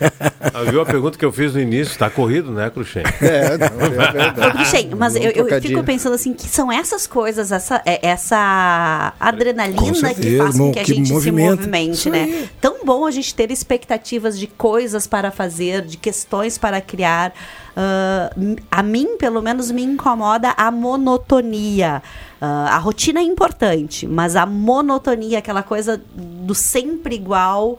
[0.55, 1.92] Ah, viu a pergunta que eu fiz no início?
[1.92, 3.05] Está corrido, né, Cruxem?
[3.22, 4.53] É, não, é verdade.
[4.59, 10.12] Cruxem, mas eu, eu fico pensando assim, que são essas coisas, essa, é, essa adrenalina
[10.14, 12.48] que faz com que a gente se movimente, né?
[12.61, 17.33] Tão bom a gente ter expectativas de coisas para fazer, de questões para criar.
[17.76, 22.02] Uh, a mim, pelo menos, me incomoda a monotonia.
[22.40, 27.78] Uh, a rotina é importante, mas a monotonia, aquela coisa do sempre igual,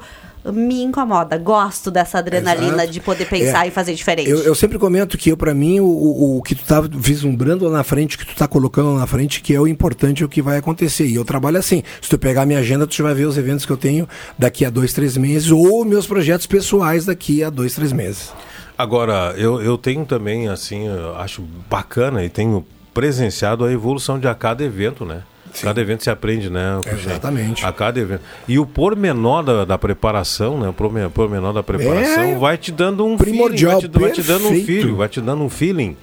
[0.51, 1.37] me incomoda.
[1.37, 2.91] Gosto dessa adrenalina Exato.
[2.91, 4.29] de poder pensar é, e fazer diferente.
[4.29, 7.77] Eu, eu sempre comento que, para mim, o, o, o, que tu tá vislumbrando lá
[7.77, 10.29] na frente, o que tu tá colocando lá na frente, que é o importante, o
[10.29, 11.05] que vai acontecer.
[11.05, 11.83] E eu trabalho assim.
[12.01, 14.69] Se tu pegar minha agenda, tu vai ver os eventos que eu tenho daqui a
[14.69, 18.31] dois, três meses, ou meus projetos pessoais daqui a dois, três meses.
[18.77, 20.85] Agora, eu, eu tenho também, assim,
[21.17, 25.23] acho bacana e tenho presenciado a evolução de a cada evento, né?
[25.53, 25.67] Sim.
[25.67, 26.79] Cada evento se aprende, né?
[26.91, 27.63] Exatamente.
[27.63, 28.21] A cada evento.
[28.47, 30.67] E o pormenor da, da preparação, né?
[30.69, 34.23] O pormenor da preparação é vai te dando um primordial, feeling, vai te, vai te
[34.23, 35.97] dando um filho, vai te dando um feeling,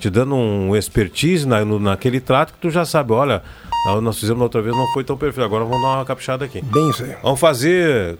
[0.00, 3.42] te dando um expertise na, no, naquele trato que tu já sabe, olha,
[4.02, 6.60] nós fizemos outra vez, não foi tão perfeito, agora vamos dar uma caprichada aqui.
[6.62, 7.14] Bem isso aí.
[7.22, 8.18] Vamos fazer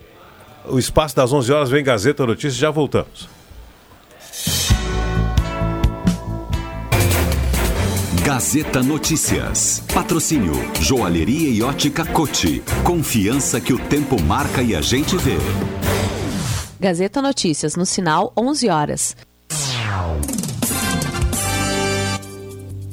[0.68, 3.35] o espaço das 11 horas, vem Gazeta Notícias, já voltamos.
[8.26, 9.84] Gazeta Notícias.
[9.94, 12.60] Patrocínio Joalheria e Ótica Cote.
[12.82, 15.36] Confiança que o tempo marca e a gente vê.
[16.80, 19.16] Gazeta Notícias no sinal 11 horas.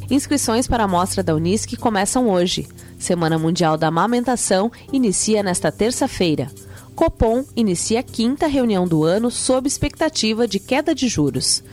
[0.07, 2.67] Inscrições para a mostra da Unisc começam hoje.
[2.99, 6.51] Semana Mundial da Amamentação inicia nesta terça-feira.
[6.95, 11.63] Copom inicia a quinta reunião do ano sob expectativa de queda de juros.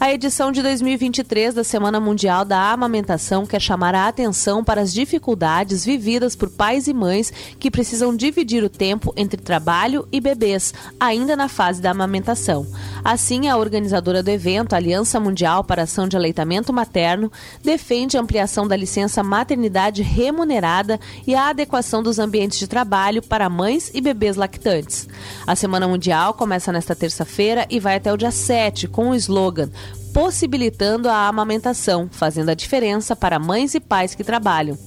[0.00, 4.94] A edição de 2023 da Semana Mundial da Amamentação quer chamar a atenção para as
[4.94, 10.72] dificuldades vividas por pais e mães que precisam dividir o tempo entre trabalho e bebês,
[10.98, 12.66] ainda na fase da amamentação.
[13.04, 17.30] Assim, a organizadora do evento, Aliança Mundial para Ação de Aleitamento Materno,
[17.62, 23.50] defende a ampliação da licença maternidade remunerada e a adequação dos ambientes de trabalho para
[23.50, 25.06] mães e bebês lactantes.
[25.46, 29.68] A Semana Mundial começa nesta terça-feira e vai até o dia 7 com o slogan
[30.12, 34.78] possibilitando a amamentação, fazendo a diferença para mães e pais que trabalham.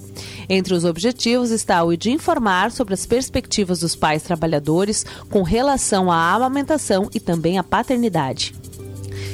[0.48, 6.12] Entre os objetivos está o de informar sobre as perspectivas dos pais trabalhadores com relação
[6.12, 8.54] à amamentação e também à paternidade.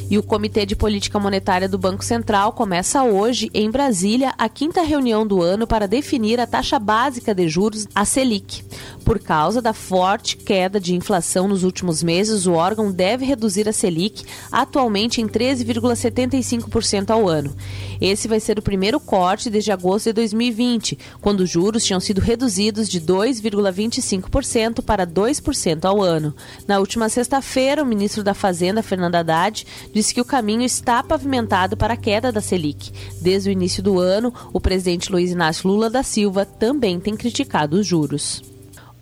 [0.09, 4.81] E o Comitê de Política Monetária do Banco Central começa hoje, em Brasília, a quinta
[4.81, 8.63] reunião do ano para definir a taxa básica de juros, a Selic.
[9.05, 13.73] Por causa da forte queda de inflação nos últimos meses, o órgão deve reduzir a
[13.73, 17.55] Selic, atualmente em 13,75% ao ano.
[18.01, 22.19] Esse vai ser o primeiro corte desde agosto de 2020, quando os juros tinham sido
[22.19, 26.33] reduzidos de 2,25% para 2% ao ano.
[26.67, 29.67] Na última sexta-feira, o ministro da Fazenda, Fernando Haddad,
[29.99, 32.89] disse que o caminho está pavimentado para a queda da Selic.
[33.21, 37.75] Desde o início do ano, o presidente Luiz Inácio Lula da Silva também tem criticado
[37.75, 38.41] os juros.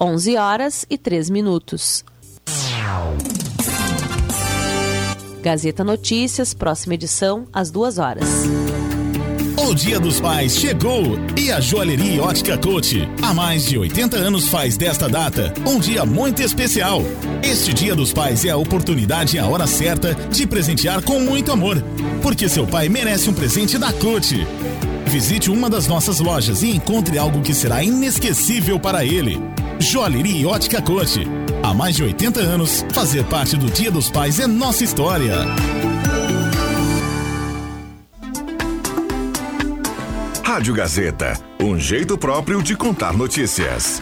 [0.02, 2.04] 11 horas e 3 minutos.
[5.44, 8.28] Gazeta Notícias, próxima edição, às 2 horas.
[9.68, 14.48] O Dia dos Pais chegou e a Joalheria Ótica Coach, há mais de 80 anos,
[14.48, 17.02] faz desta data um dia muito especial.
[17.44, 21.52] Este Dia dos Pais é a oportunidade e a hora certa de presentear com muito
[21.52, 21.84] amor,
[22.22, 24.48] porque seu pai merece um presente da Coach.
[25.06, 29.38] Visite uma das nossas lojas e encontre algo que será inesquecível para ele.
[29.82, 31.28] Joalheria Ótica Coach.
[31.62, 35.46] Há mais de 80 anos, fazer parte do Dia dos Pais é nossa história.
[40.48, 44.02] Rádio Gazeta, um jeito próprio de contar notícias.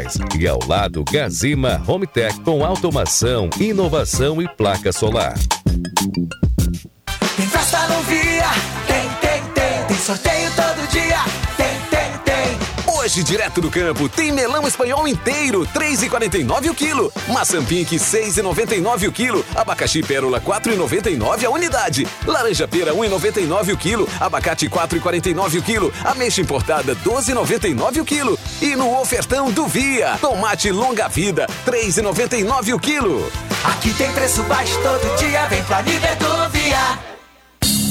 [0.37, 5.35] E ao lado, Gazima Home Tech com automação, inovação e placa solar.
[7.37, 8.49] Tem festa no Via,
[8.87, 9.30] tem, tem.
[13.11, 17.11] Hoje, direto do campo, tem melão espanhol inteiro, 3,49 o quilo.
[17.27, 19.45] Maçã pink, 6,99 o quilo.
[19.53, 22.07] Abacaxi pérola, 4,99 a unidade.
[22.25, 24.07] Laranja pera, 1,99 o quilo.
[24.17, 25.93] Abacate, 4,49 o quilo.
[26.05, 28.39] Ameixa importada, 12,99 o quilo.
[28.61, 33.29] E no ofertão do Via, tomate longa vida, 3,99 o quilo.
[33.65, 37.11] Aqui tem preço baixo todo dia, vem pra Nível do Via.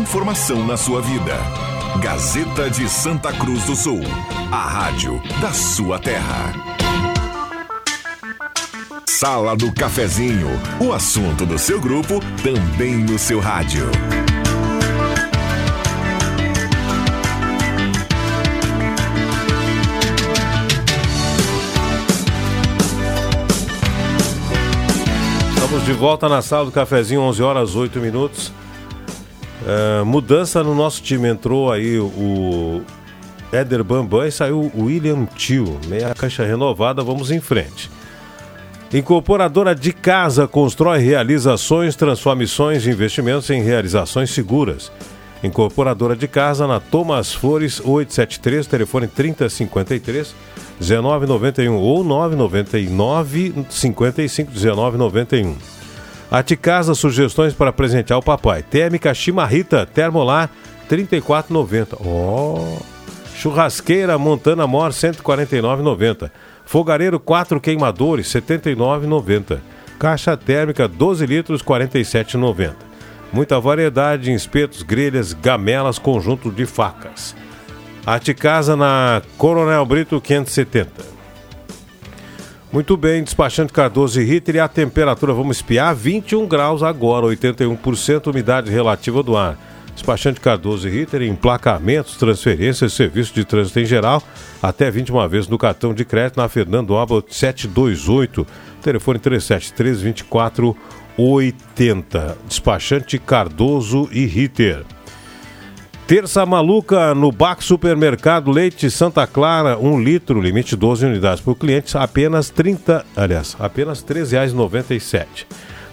[0.00, 1.36] Informação na sua vida.
[2.00, 4.00] Gazeta de Santa Cruz do Sul.
[4.50, 6.52] A rádio da sua terra.
[9.06, 10.48] Sala do Cafezinho.
[10.80, 13.90] O assunto do seu grupo também no seu rádio.
[25.54, 28.52] Estamos de volta na sala do cafezinho, 11 horas 8 minutos.
[29.66, 31.28] É, mudança no nosso time.
[31.28, 32.82] Entrou aí o
[33.52, 35.78] Éder Bambam e saiu o William Tio.
[35.86, 37.90] Meia caixa renovada, vamos em frente.
[38.92, 44.90] Incorporadora de casa constrói realizações, transformações e investimentos em realizações seguras.
[45.42, 50.34] Incorporadora de casa na Thomas Flores 873, telefone 3053
[50.80, 55.77] 1991 ou 999 55 1991.
[56.30, 58.62] Aticasa sugestões para presentear o papai.
[58.62, 60.50] Térmica Chimarrita Termolar
[60.88, 61.98] 34,90.
[62.04, 62.78] Oh!
[63.34, 66.30] Churrasqueira Montana Mor 149,90.
[66.66, 69.58] Fogareiro 4 queimadores 79,90.
[69.98, 72.74] Caixa térmica 12 litros 47,90.
[73.32, 77.34] Muita variedade em espetos, grelhas, gamelas, conjunto de facas.
[78.04, 81.17] Aticasa na Coronel Brito 570.
[82.70, 88.26] Muito bem, despachante Cardoso e Ritter e a temperatura, vamos espiar, 21 graus agora, 81%
[88.26, 89.58] umidade relativa do ar.
[89.94, 94.22] Despachante Cardoso e Ritter, emplacamentos, transferências, serviço de trânsito em geral,
[94.62, 98.46] até 21 vezes no cartão de crédito na Fernando Abbott 728,
[98.82, 102.36] telefone 373 2480.
[102.46, 104.84] Despachante Cardoso e Ritter.
[106.08, 111.54] Terça maluca no Bac Supermercado Leite Santa Clara, 1 um litro, limite 12 unidades por
[111.54, 115.44] cliente, apenas 30, aliás, apenas R$ 13,97.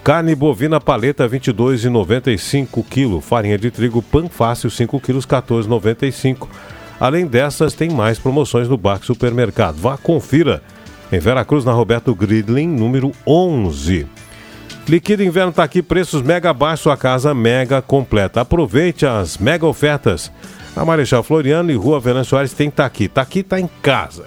[0.05, 6.47] Carne bovina paleta 22,95 kg, farinha de trigo pan fácil 5 kg 14,95.
[6.97, 9.75] Além dessas, tem mais promoções no Bac Supermercado.
[9.75, 10.63] Vá confira
[11.11, 14.07] Em Veracruz, na Roberto Gridlin, número 11.
[14.87, 18.41] Liquida Inverno está aqui, preços mega baixos, sua casa mega completa.
[18.41, 20.31] Aproveite as mega ofertas.
[20.75, 23.07] A Marechal Floriano e Rua Venâncio Soares tem Taqui.
[23.07, 24.25] Taqui está em casa.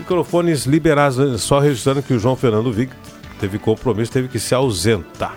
[0.00, 2.90] Microfones liberados, só registrando que o João Fernando Vig
[3.38, 5.36] teve compromisso, teve que se ausentar.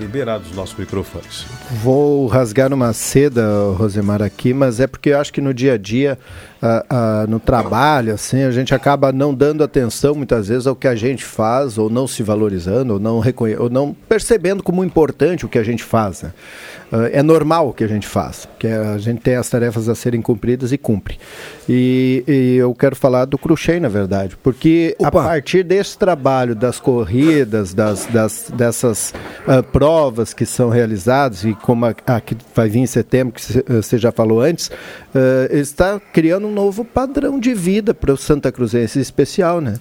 [0.00, 1.46] Liberados os nossos microfones.
[1.82, 3.42] Vou rasgar uma seda,
[3.76, 6.18] Rosemar, aqui, mas é porque eu acho que no dia a dia,
[6.62, 10.86] ah, ah, no trabalho, assim, a gente acaba não dando atenção muitas vezes ao que
[10.86, 15.44] a gente faz, ou não se valorizando, ou não, reconhe ou não percebendo como importante
[15.44, 16.22] o que a gente faz.
[16.22, 16.32] Né?
[16.92, 19.94] Ah, é normal o que a gente faz, porque a gente tem as tarefas a
[19.94, 21.18] serem cumpridas e cumpre.
[21.68, 26.78] E, e eu quero falar do Cruxem, na verdade, porque a partir desse trabalho das
[26.78, 29.12] corridas, das, das dessas
[29.46, 33.40] ah, provas que são realizadas, e como a, a que vai vir em setembro, que
[33.40, 34.70] você- você já falou antes,
[35.48, 39.76] ele está criando um novo padrão de vida para o Santa Cruzense especial, né?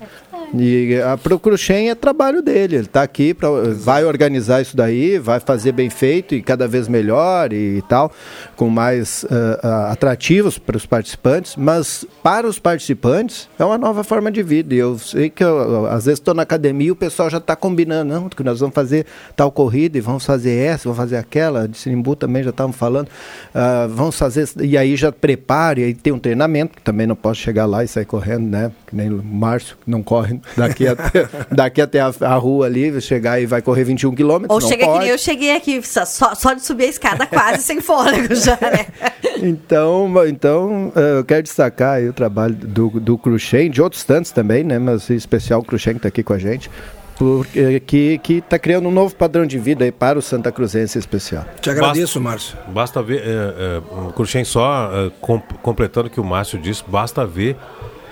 [0.55, 5.39] E a Procruxem é trabalho dele, ele está aqui, pra, vai organizar isso daí, vai
[5.39, 8.11] fazer bem feito e cada vez melhor e, tal,
[8.55, 9.25] com mais
[9.63, 14.75] ah, atrativos para os participantes, mas para os participantes é uma nova forma de vida.
[14.75, 17.55] E eu sei que eu, às vezes estou na academia e o pessoal já está
[17.55, 21.67] combinando, não, que nós vamos fazer tal corrida e vamos fazer essa, vamos fazer aquela,
[21.67, 23.07] de Sinimbu também já estavam falando,
[23.55, 27.15] ah, vamos fazer, e aí já prepare, e aí tem um treinamento, que também não
[27.15, 28.71] posso chegar lá e sair correndo, né?
[28.85, 33.39] Que nem o Márcio, não corre daqui até, daqui até a, a rua ali, chegar
[33.41, 34.53] e vai correr 21 quilômetros.
[34.55, 34.99] Ou não chega que pode.
[35.01, 38.85] nem eu cheguei aqui, só, só- de subir a escada quase sem fôlego já, né?
[39.41, 44.31] Então, então eh, eu quero destacar aí o trabalho do, do Cruxem, de outros tantos
[44.31, 44.79] também, né?
[44.79, 46.69] Mas em especial o Cruxem que está aqui com a gente,
[47.17, 50.97] porque, que que está criando um novo padrão de vida aí para o Santa Cruzense
[50.97, 51.45] especial.
[51.61, 52.57] Te agradeço, Márcio.
[52.69, 53.81] Basta ver, é, é,
[54.13, 57.57] Cruxem só é, com- completando o que o Márcio disse, basta ver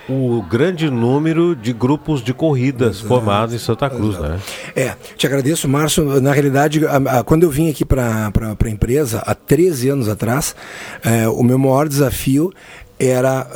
[0.10, 4.40] o grande número de grupos de corridas formados em Santa Cruz, né?
[4.76, 6.20] É, te agradeço, Márcio.
[6.20, 8.32] Na realidade, a- a- quando eu vim aqui para
[8.66, 10.56] a empresa, há 13 anos atrás,
[11.04, 12.52] é, o meu maior desafio
[13.00, 13.48] era.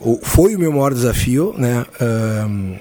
[0.00, 1.84] o- foi o meu maior desafio, né?
[2.00, 2.74] ahn,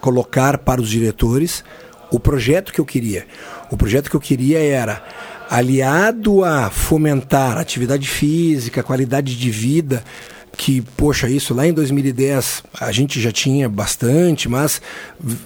[0.00, 1.64] colocar para os diretores
[2.10, 3.24] o projeto que eu queria.
[3.70, 5.02] O projeto que eu queria era
[5.50, 10.02] aliado a fomentar atividade física, qualidade de vida,
[10.56, 14.80] que, poxa, isso lá em 2010 a gente já tinha bastante, mas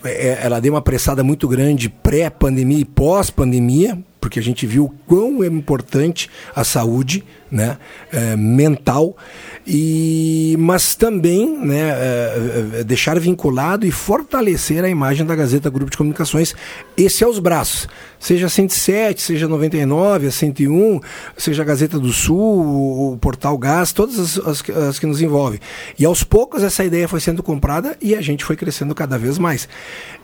[0.05, 4.89] é, ela deu uma pressada muito grande pré-pandemia e pós-pandemia, porque a gente viu o
[5.07, 7.79] quão é importante a saúde né,
[8.13, 9.17] é, mental,
[9.65, 15.89] e, mas também né, é, é, deixar vinculado e fortalecer a imagem da Gazeta Grupo
[15.89, 16.57] de Comunicações,
[16.97, 20.99] esse é os braços, seja a 107, seja a 99, a 101,
[21.37, 25.23] seja a Gazeta do Sul, o, Portal Gás, todas as, as que- as que nos
[25.23, 25.61] envolvem.
[25.97, 29.39] E aos poucos essa ideia foi sendo comprada e a gente foi crescendo cada vez
[29.39, 29.69] mais.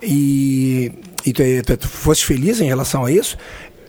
[0.02, 0.90] E,
[1.24, 3.36] e tu, tu, tu foste feliz em relação a isso?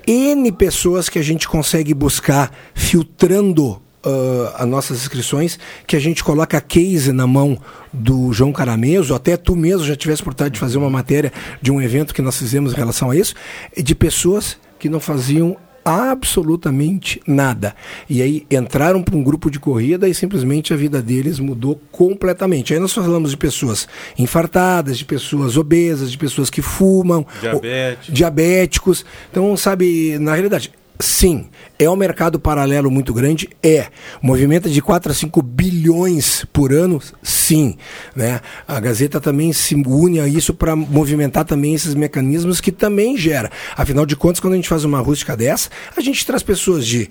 [0.06, 6.24] N pessoas que a gente consegue buscar filtrando ah, as nossas inscrições, que a gente
[6.24, 7.58] coloca a case na mão
[7.92, 11.32] do João Carameso, até tu mesmo já tivesse oportunidade de fazer uma matéria
[11.62, 13.34] de um evento que nós fizemos em relação a isso,
[13.78, 15.56] de pessoas que não faziam
[15.86, 17.76] absolutamente nada.
[18.10, 22.74] E aí entraram para um grupo de corrida e simplesmente a vida deles mudou completamente.
[22.74, 28.10] Aí nós falamos de pessoas infartadas, de pessoas obesas, de pessoas que fumam, Diabetes.
[28.10, 29.06] o- diabéticos.
[29.32, 30.72] Então, sabe, na realidade,
[31.04, 33.88] sim, é um mercado paralelo muito grande, é.
[34.22, 37.76] Movimenta de 4 a 5 bilhões por ano, sim.
[38.16, 38.40] Né?
[38.66, 43.52] A Gazeta também se une a isso para movimentar também esses mecanismos que também gera.
[43.76, 47.10] Afinal de contas, quando a gente faz uma rústica dessa, a gente traz pessoas de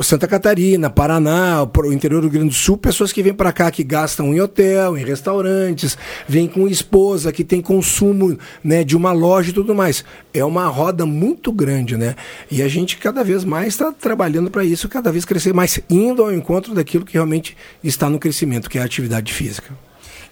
[0.00, 3.70] Santa Catarina, Paraná, o interior do Rio Grande do Sul, pessoas que vêm para cá
[3.70, 9.12] que gastam em hotel, em restaurantes, vêm com esposa, que tem consumo né, de uma
[9.12, 10.02] loja e tudo mais.
[10.32, 12.16] É uma roda muito grande, né?
[12.50, 16.22] E a gente cada vez mais está trabalhando para isso, cada vez crescer mais, indo
[16.22, 19.72] ao encontro daquilo que realmente está no crescimento, que é a atividade física.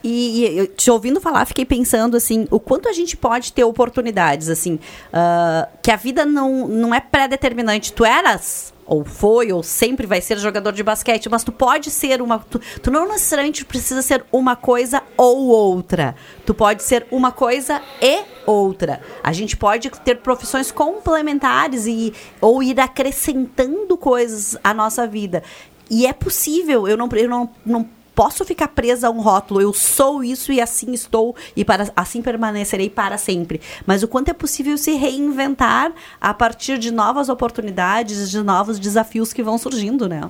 [0.03, 3.65] E, e eu te ouvindo falar, fiquei pensando assim, o quanto a gente pode ter
[3.65, 4.79] oportunidades, assim,
[5.13, 7.93] ah, que a vida não, não é pré-determinante.
[7.93, 12.21] Tu eras, ou foi, ou sempre vai ser jogador de basquete, mas tu pode ser
[12.21, 12.41] uma.
[12.41, 16.17] Tu, tu não necessariamente precisa ser uma coisa ou outra.
[16.45, 19.01] Tu pode ser uma coisa e outra.
[19.23, 25.43] A gente pode ter profissões complementares e ou ir acrescentando coisas à nossa vida.
[25.89, 29.61] E é possível, eu não, eu não, não posso ficar presa a um rótulo.
[29.61, 33.61] Eu sou isso e assim estou e para assim permanecerei para sempre.
[33.87, 39.33] Mas o quanto é possível se reinventar a partir de novas oportunidades, de novos desafios
[39.33, 40.23] que vão surgindo, né?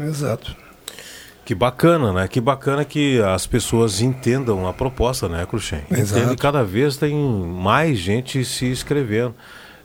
[0.00, 0.56] Exato.
[1.44, 2.28] Que bacana, né?
[2.28, 5.82] Que bacana que as pessoas entendam a proposta, né, Cruxem?
[5.90, 6.20] Exato.
[6.20, 9.34] Entende, cada vez tem mais gente se inscrevendo.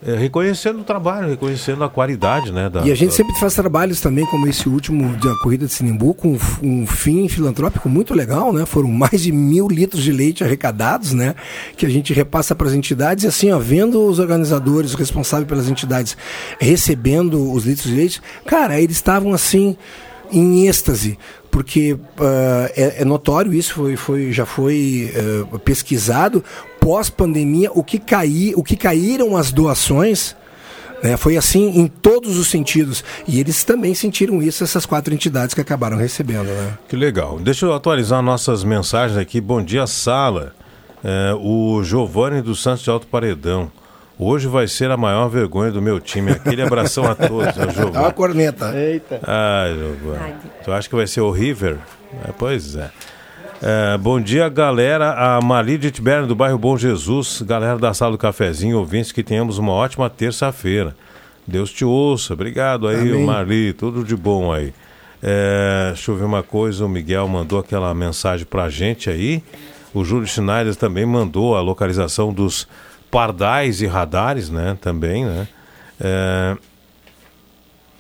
[0.06, 2.70] É, reconhecendo o trabalho, reconhecendo a qualidade, né?
[2.70, 5.74] Da, E a gente da- sempre faz trabalhos também, como esse último da corrida de
[5.74, 8.64] Sinimbu, com um fim filantrópico muito legal, né?
[8.66, 11.34] Foram mais de mil litros de leite arrecadados, né?
[11.76, 15.48] Que a gente repassa para as entidades e assim, ó, vendo os organizadores, os responsáveis
[15.50, 16.16] pelas entidades
[16.60, 19.76] recebendo os litros de leite, cara, eles estavam assim
[20.32, 21.18] em êxtase,
[21.50, 25.12] porque ah, é, é notório isso, foi, foi, já foi
[25.54, 26.44] ah, pesquisado
[26.88, 30.34] pós-pandemia o que cair, o que caíram as doações
[31.04, 31.18] né?
[31.18, 33.04] Foi assim em todos os sentidos.
[33.28, 36.46] E eles também sentiram isso, essas quatro entidades que acabaram recebendo.
[36.48, 36.78] Né?
[36.88, 37.40] Que legal.
[37.40, 39.40] Deixa eu atualizar nossas mensagens aqui.
[39.40, 40.54] Bom dia, sala.
[41.04, 43.72] É, o Giovanni dos Santos de Alto Paredão.
[44.18, 46.32] Hoje vai ser a maior vergonha do meu time.
[46.32, 48.14] Aquele abração a todos, é o Dá uma Giovanni.
[48.14, 48.74] corneta.
[48.76, 49.20] Eita.
[49.22, 50.36] Ah, Giovanni.
[50.64, 51.78] Tu acha que vai ser o River?
[52.28, 52.90] É, pois é.
[53.62, 55.14] É, bom dia, galera.
[55.14, 57.42] A Mali de Tibério, do bairro Bom Jesus.
[57.42, 60.96] Galera da sala do cafezinho, ouvintes, que tenhamos uma ótima terça-feira.
[61.46, 62.34] Deus te ouça.
[62.34, 63.26] Obrigado aí, Amém.
[63.26, 63.74] Marli.
[63.74, 64.74] Tudo de bom aí.
[65.24, 66.86] É, deixa eu ver uma coisa.
[66.86, 69.44] O Miguel mandou aquela mensagem pra gente aí.
[69.94, 72.68] O Júlio Schneider também mandou a localização dos
[73.10, 74.78] pardais e radares, né?
[74.80, 75.48] Também, né?
[76.00, 76.58] É,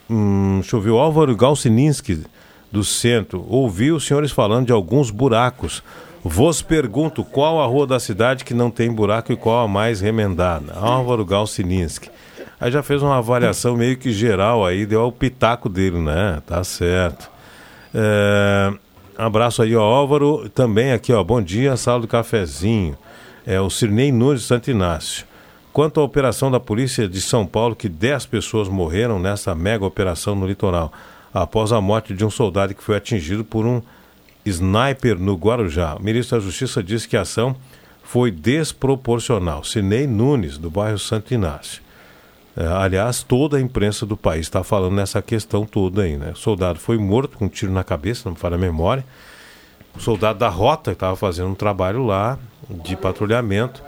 [0.09, 2.23] Hum, deixa eu ver, o Álvaro Galsininski,
[2.71, 5.81] do centro, ouvi os senhores falando de alguns buracos.
[6.23, 10.01] Vos pergunto qual a rua da cidade que não tem buraco e qual a mais
[10.01, 10.73] remendada.
[10.73, 12.09] Álvaro Galsininski.
[12.59, 16.41] Aí já fez uma avaliação meio que geral aí, deu o pitaco dele, né?
[16.45, 17.29] Tá certo.
[17.93, 18.73] É,
[19.17, 20.49] abraço aí, ó, Álvaro.
[20.49, 22.97] Também aqui, ó, bom dia, sala do cafezinho.
[23.45, 25.25] É o Cirnei Nunes Santo Inácio.
[25.71, 30.33] Quanto à operação da Polícia de São Paulo, que 10 pessoas morreram nessa mega operação
[30.33, 30.91] no litoral,
[31.33, 33.81] após a morte de um soldado que foi atingido por um
[34.45, 35.95] sniper no Guarujá.
[35.95, 37.55] O ministro da Justiça disse que a ação
[38.03, 39.63] foi desproporcional.
[39.63, 41.81] Sinei Nunes, do bairro Santo Inácio.
[42.55, 46.31] É, aliás, toda a imprensa do país está falando nessa questão toda aí, né?
[46.31, 49.05] O soldado foi morto com um tiro na cabeça, não me falha a memória.
[49.95, 53.83] O soldado da rota estava fazendo um trabalho lá de patrulhamento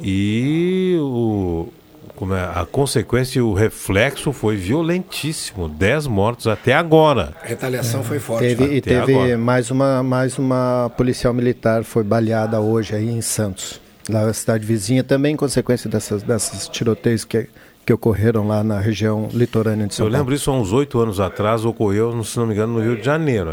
[0.00, 1.68] e o,
[2.16, 5.68] como é, a consequência e o reflexo foi violentíssimo.
[5.68, 7.34] 10 mortos até agora.
[7.42, 8.40] A retaliação foi forte.
[8.40, 8.74] Teve, né?
[8.74, 9.38] e teve agora.
[9.38, 13.80] mais uma, mais uma policial militar foi baleada hoje aí em Santos.
[14.08, 17.48] Lá na cidade vizinha também, em consequência dessas, dessas tiroteios que,
[17.84, 20.22] que ocorreram lá na região litorânea de São Eu Paulo.
[20.22, 23.02] lembro isso há uns oito anos atrás, ocorreu, se não me engano, no Rio de
[23.04, 23.50] Janeiro.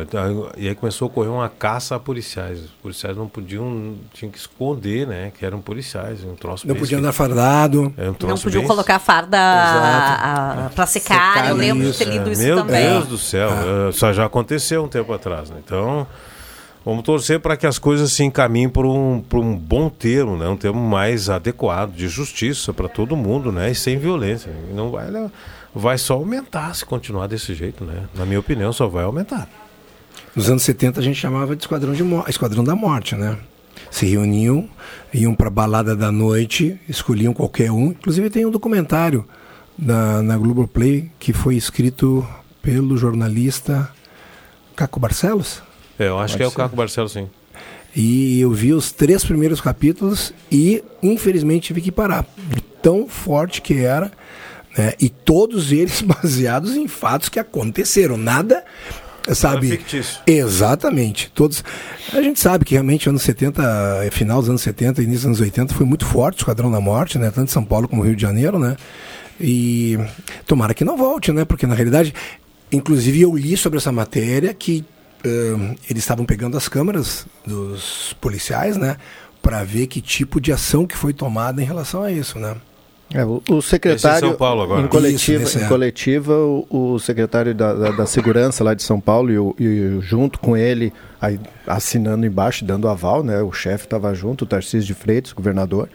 [0.55, 2.59] E aí começou a ocorrer uma caça a policiais.
[2.59, 5.32] Os policiais não podiam, tinham que esconder, né?
[5.38, 6.23] Que eram policiais.
[6.23, 6.99] Um troço Não bem podia esquisito.
[6.99, 7.93] andar fardado.
[7.97, 11.34] É um Não troço podiam bem- colocar a farda a- pra secar.
[11.34, 12.32] Secar eu lembro de isso, ter lido é.
[12.34, 12.89] isso Meu também.
[12.89, 15.57] Deus do céu, é, isso já aconteceu um tempo atrás, né?
[15.65, 16.05] Então,
[16.86, 20.47] vamos torcer para que as coisas se encaminhem para um, um bom termo, né?
[20.47, 23.71] Um termo mais adequado, de justiça para todo mundo, né?
[23.71, 24.51] E sem violência.
[24.73, 25.30] Não vai, né?
[25.73, 28.07] vai só aumentar se continuar desse jeito, né?
[28.15, 29.47] Na minha opinião, só vai aumentar.
[30.36, 33.38] Nos anos 70 a gente chamava de Esquadrão, de Esquadrão da Morte, né?
[33.89, 34.69] Se reuniam,
[35.13, 37.88] iam para balada da noite, escolhiam qualquer um.
[37.88, 39.25] Inclusive tem um documentário
[39.77, 42.27] na, na Globoplay que foi escrito
[42.61, 43.89] pelo jornalista
[44.75, 45.63] Caco Barcelos.
[46.00, 46.52] É, eu acho Pode que é o.
[46.52, 47.28] Caco Barcelos, sim.
[47.95, 52.26] E eu vi os três primeiros capítulos e, infelizmente, tive que parar.
[52.82, 54.12] Tão forte que era,
[54.78, 54.93] né?
[55.02, 58.16] e todos eles baseados em fatos que aconteceram.
[58.16, 58.64] Nada,
[59.34, 59.70] sabe?
[59.70, 60.22] fictício.
[60.26, 61.32] Exatamente.
[61.34, 61.64] Todos.
[62.14, 63.62] A gente sabe que realmente anos 70,
[64.04, 66.80] eh, final dos anos 70, início dos anos 80, foi muito forte o Esquadrão da
[66.80, 67.32] Morte, né?
[67.32, 68.78] Tanto em São Paulo como Rio de Janeiro, né?
[69.41, 69.97] E
[70.45, 71.43] tomara que não volte, né?
[71.43, 72.14] Porque na realidade,
[72.72, 74.86] inclusive eu li sobre essa matéria que
[75.24, 78.97] eh, eles estavam pegando as câmeras dos policiais, né?
[79.41, 82.55] Para ver que tipo de ação que foi tomada em relação a isso, né?
[83.11, 84.82] É, o, o secretário, Esse é São Paulo agora.
[84.84, 85.67] em coletiva, Isso, em é.
[85.67, 89.97] coletiva o, o secretário da, da, da Segurança lá de São Paulo e, o- e
[90.01, 94.86] junto com ele, aí, assinando embaixo, dando aval, né, o chefe estava junto, o Tarcísio
[94.86, 95.89] de Freitas, governador,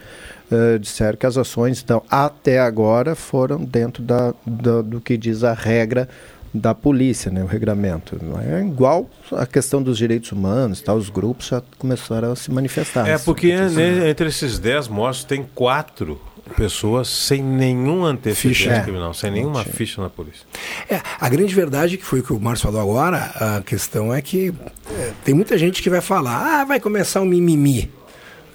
[0.51, 5.41] eh, disseram que as ações, então, até agora foram dentro da, da- do que diz
[5.45, 6.09] a regra
[6.55, 8.17] da polícia, né, o regramento.
[8.21, 12.51] Não É igual a questão dos direitos humanos, tá, os grupos já começaram a se
[12.51, 13.07] manifestar.
[13.07, 16.19] É porque né, entre esses 10 mortos tem quatro
[16.55, 18.81] pessoas sem nenhum antecedente Ficha.
[18.81, 20.45] criminal, sem nenhuma ficha na polícia.
[20.89, 23.17] É, a grande verdade, que foi o que o Márcio falou agora,
[23.57, 24.53] a questão é que
[24.91, 27.91] é, tem muita gente que vai falar, ah, vai começar o mimimi.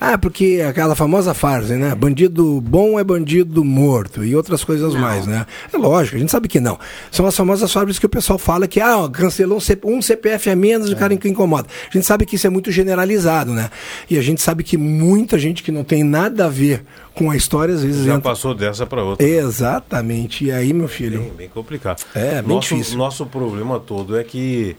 [0.01, 1.95] Ah, porque aquela famosa frase, né?
[1.95, 5.45] Bandido bom é bandido morto e outras coisas mais, né?
[5.71, 6.79] É lógico, a gente sabe que não.
[7.11, 10.89] São as famosas frases que o pessoal fala que, ah, cancelou um, CPF a menos
[10.89, 11.69] de cara que incomoda.
[11.87, 13.69] A gente sabe que isso é muito generalizado, né?
[14.09, 16.83] E a gente sabe que muita gente que não tem nada a ver
[17.15, 18.31] com a história, às vezes Já entra...
[18.31, 19.27] passou dessa para outra.
[19.27, 20.47] Exatamente.
[20.47, 21.21] E aí, meu filho?
[21.21, 22.07] Bem, bem complicado.
[22.15, 22.97] É, bem nosso, difícil.
[22.97, 24.75] Nosso problema todo é que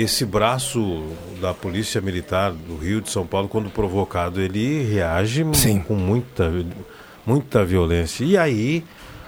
[0.00, 1.06] esse braço
[1.40, 6.50] da Polícia Militar do Rio de São Paulo, quando provocado, ele reage m- com muita,
[7.26, 8.24] muita violência.
[8.24, 8.84] E aí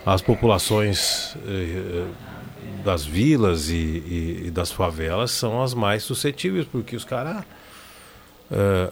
[0.06, 2.04] as populações eh,
[2.84, 7.42] das vilas e, e- e das favelas são as mais suscetíveis, porque os caras
[8.50, 8.90] eh,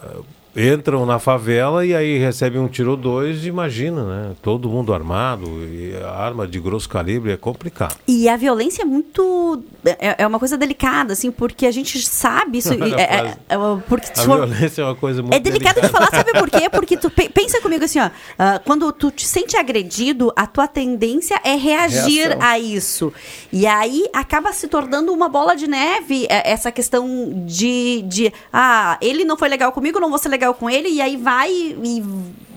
[0.57, 4.33] entram na favela e aí recebem um tiro ou dois, imagina, né?
[4.43, 7.97] Todo mundo armado, e arma de grosso calibre é complicado.
[8.07, 9.63] E a violência é muito.
[9.85, 12.75] É, é uma coisa delicada, assim, porque a gente sabe isso.
[12.75, 13.57] e- é- é- é-
[13.89, 16.69] porque A violência é uma coisa muito É delicado de falar, sabe por quê?
[16.79, 20.67] Porque tu pe- pensa comigo assim, ó, ah, quando tu te sente agredido, a tua
[20.69, 22.43] tendência é reagir Reação.
[22.49, 23.13] a isso.
[23.53, 28.97] E aí acaba se tornando uma bola de neve é, essa questão de, de ah,
[29.01, 32.03] ele não foi legal comigo, não vou ser legal com ele, e aí vai e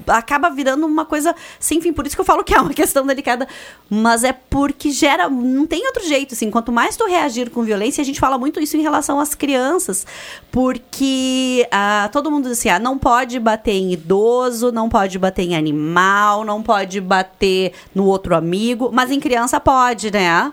[0.08, 1.94] acaba virando uma coisa sem fim.
[1.94, 3.48] Por isso que eu falo que é uma questão delicada,
[3.90, 8.02] mas é porque gera, não tem outro jeito, assim, quanto mais tu reagir com violência,
[8.02, 10.06] a gente fala muito isso em relação às crianças,
[10.52, 15.44] porque ah, todo mundo diz assim, ah, não pode bater em idoso, não pode bater
[15.44, 20.52] em animal, não pode bater no outro amigo, mas em criança pode, né?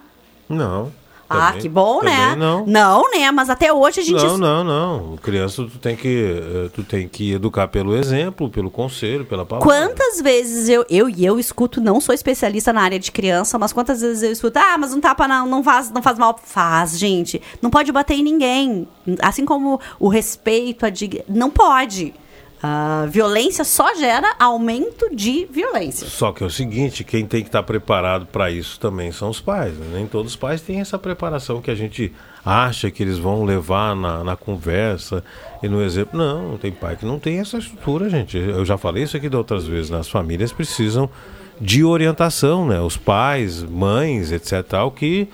[0.49, 0.93] Não.
[1.29, 2.35] Ah, também- que bom, né?
[2.37, 2.65] Não.
[2.67, 3.31] Não, né?
[3.31, 5.17] Mas até hoje a gente Não, não, não.
[5.19, 9.69] Criança, tu tem que, eh, tu tem que educar pelo exemplo, pelo conselho, pela palavra.
[9.69, 13.73] Quantas vezes eu, eu e eu escuto, não sou especialista na área de criança, mas
[13.73, 16.39] quantas vezes eu escuto, ah, mas um tapa não, não, faz, não faz mal.
[16.43, 17.43] Faz, gente.
[17.61, 18.89] Não pode bater em ninguém.
[19.21, 21.23] Assim como o respeito, a dig...
[21.29, 22.15] não pode.
[22.61, 26.09] A violência só gera aumento de violência.
[26.09, 29.41] Só que é o seguinte, quem tem que estar preparado para isso também são os
[29.41, 29.75] pais.
[29.75, 29.87] né?
[29.95, 32.13] Nem todos os pais têm essa preparação que a gente
[32.45, 35.23] acha que eles vão levar na, na conversa
[35.63, 36.19] e no exemplo.
[36.19, 38.37] Não, tem pai que não tem essa estrutura, gente.
[38.37, 39.91] Eu já falei isso aqui de outras vezes.
[39.91, 41.09] Nas famílias precisam
[41.61, 42.81] de orientação, né?
[42.81, 44.65] Os pais, mães, etc.
[44.67, 45.29] Tal, que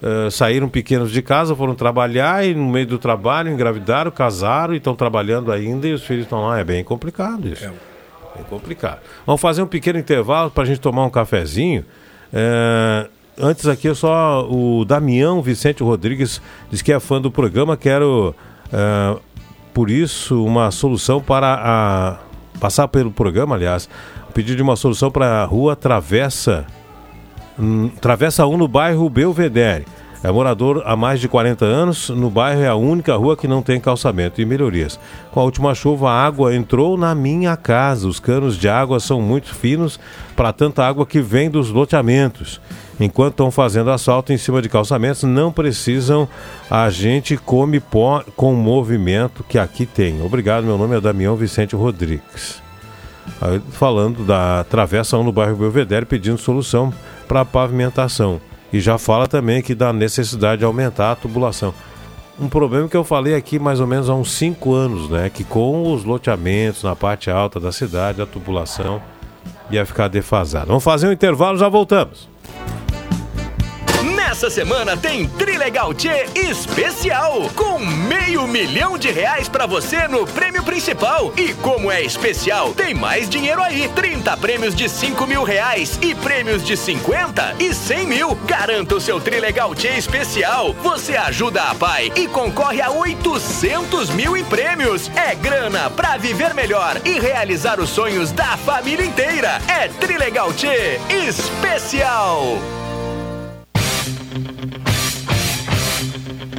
[0.00, 4.76] eh, saíram pequenos de casa, foram trabalhar e no meio do trabalho engravidaram, casaram e
[4.76, 6.58] estão trabalhando ainda e os filhos estão lá.
[6.58, 7.68] É bem complicado isso.
[8.34, 9.00] Bem complicado.
[9.26, 11.84] Vamos fazer um pequeno intervalo para a gente tomar um cafezinho.
[12.32, 16.40] É, antes aqui, eu só o Damião Vicente Rodrigues
[16.70, 17.76] diz que é fã do programa.
[17.76, 18.36] Quero,
[18.72, 19.16] é,
[19.74, 22.18] por isso, uma solução para a,
[22.60, 23.88] passar pelo programa, aliás,
[24.32, 26.64] pedir de uma solução para a rua Travessa
[27.58, 29.84] Hum, Travessa 1 no bairro Belvedere.
[30.22, 32.08] É morador há mais de 40 anos.
[32.10, 34.98] No bairro é a única rua que não tem calçamento e melhorias.
[35.30, 38.08] Com a última chuva, a água entrou na minha casa.
[38.08, 39.98] Os canos de água são muito finos
[40.34, 42.60] para tanta água que vem dos loteamentos.
[42.98, 46.28] Enquanto estão fazendo asfalto em cima de calçamentos, não precisam.
[46.68, 50.20] A gente come pó com o movimento que aqui tem.
[50.20, 52.67] Obrigado, meu nome é Damião Vicente Rodrigues.
[53.40, 56.92] Aí, falando da travessa 1 no bairro Belvedere, pedindo solução
[57.26, 58.40] para a pavimentação.
[58.72, 61.72] E já fala também que da necessidade de aumentar a tubulação.
[62.38, 65.28] Um problema que eu falei aqui mais ou menos há uns 5 anos, né?
[65.28, 69.02] Que com os loteamentos na parte alta da cidade, a tubulação
[69.70, 70.66] ia ficar defasada.
[70.66, 72.28] Vamos fazer um intervalo, já voltamos.
[74.38, 80.62] Nessa semana tem Trilegal Tchê especial, com meio milhão de reais pra você no prêmio
[80.62, 81.32] principal.
[81.36, 83.88] E como é especial, tem mais dinheiro aí.
[83.96, 88.36] 30 prêmios de 5 mil reais e prêmios de 50 e 100 mil.
[88.46, 90.72] Garanta o seu Trilegal Tchê especial.
[90.84, 95.10] Você ajuda a pai e concorre a 800 mil em prêmios.
[95.16, 99.60] É grana pra viver melhor e realizar os sonhos da família inteira.
[99.66, 102.56] É Trilegal Tchê especial.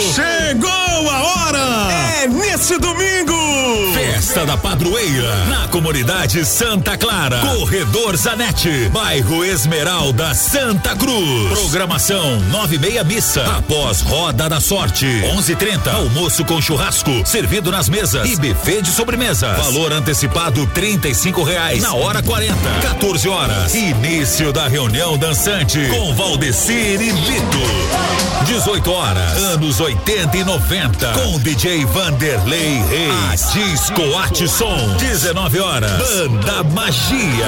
[0.00, 2.03] Chegou a hora!
[2.24, 3.34] É nesse domingo!
[3.92, 7.36] Festa da Padroeira, na comunidade Santa Clara.
[7.40, 11.50] Corredor Zanetti, bairro Esmeralda, Santa Cruz.
[11.50, 13.44] Programação nove e meia missa.
[13.58, 15.92] Após Roda da Sorte, onze e trinta.
[15.92, 19.52] Almoço com churrasco, servido nas mesas e buffet de sobremesa.
[19.52, 21.82] Valor antecipado trinta e cinco reais.
[21.82, 23.74] Na hora 40, 14 horas.
[23.74, 28.24] Início da reunião dançante com Valdecir e Lito.
[28.46, 31.84] 18 horas, anos 80 e 90, com DJ
[32.14, 33.42] Vanderlei Reis.
[33.42, 34.96] A Disco Arte Som.
[34.98, 37.46] 19 horas, Banda Magia.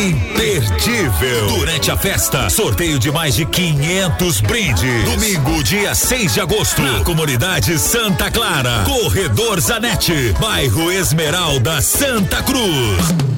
[0.00, 1.46] Imperdível.
[1.48, 5.04] Durante a festa, sorteio de mais de 500 brindes.
[5.04, 8.84] Domingo, dia 6 de agosto, na comunidade Santa Clara.
[8.86, 13.35] Corredor Zanetti, bairro Esmeralda, Santa Cruz.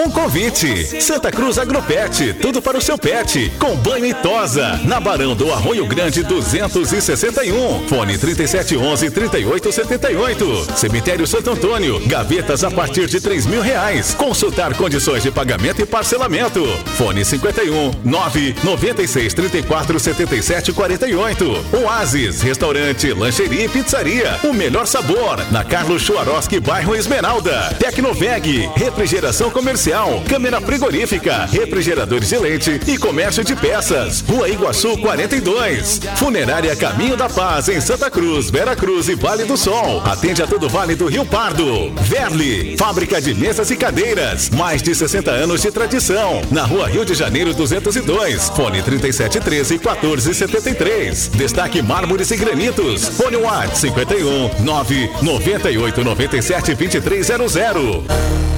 [0.00, 1.02] Um convite.
[1.02, 3.50] Santa Cruz Agropet, tudo para o seu pet.
[3.58, 4.78] Com banho e tosa.
[4.84, 7.88] Na Barão do Arroio Grande 261.
[7.88, 10.78] Fone 3711 3878.
[10.78, 12.00] Cemitério Santo Antônio.
[12.06, 14.14] Gavetas a partir de três mil reais.
[14.14, 16.64] Consultar condições de pagamento e parcelamento.
[16.96, 21.64] Fone 51 9 96 34 77 48.
[21.82, 24.38] Oasis, restaurante, lancheria e pizzaria.
[24.44, 25.44] O melhor sabor.
[25.50, 27.74] Na Carlos Chuaroski, bairro Esmeralda.
[27.80, 29.87] Tecnoveg, refrigeração comercial.
[30.28, 34.20] Câmera frigorífica, refrigeradores de leite e comércio de peças.
[34.20, 36.02] Rua Iguaçu 42.
[36.16, 40.02] Funerária Caminho da Paz em Santa Cruz, Vera Cruz e Vale do Sol.
[40.04, 41.90] Atende a todo o Vale do Rio Pardo.
[42.02, 44.50] Verli, fábrica de mesas e cadeiras.
[44.50, 46.42] Mais de 60 anos de tradição.
[46.50, 48.50] Na Rua Rio de Janeiro 202.
[48.50, 51.28] Fone 3713 1473.
[51.28, 53.08] Destaque mármores e granitos.
[53.08, 58.57] Fone Whats 51 9 98 97 2300.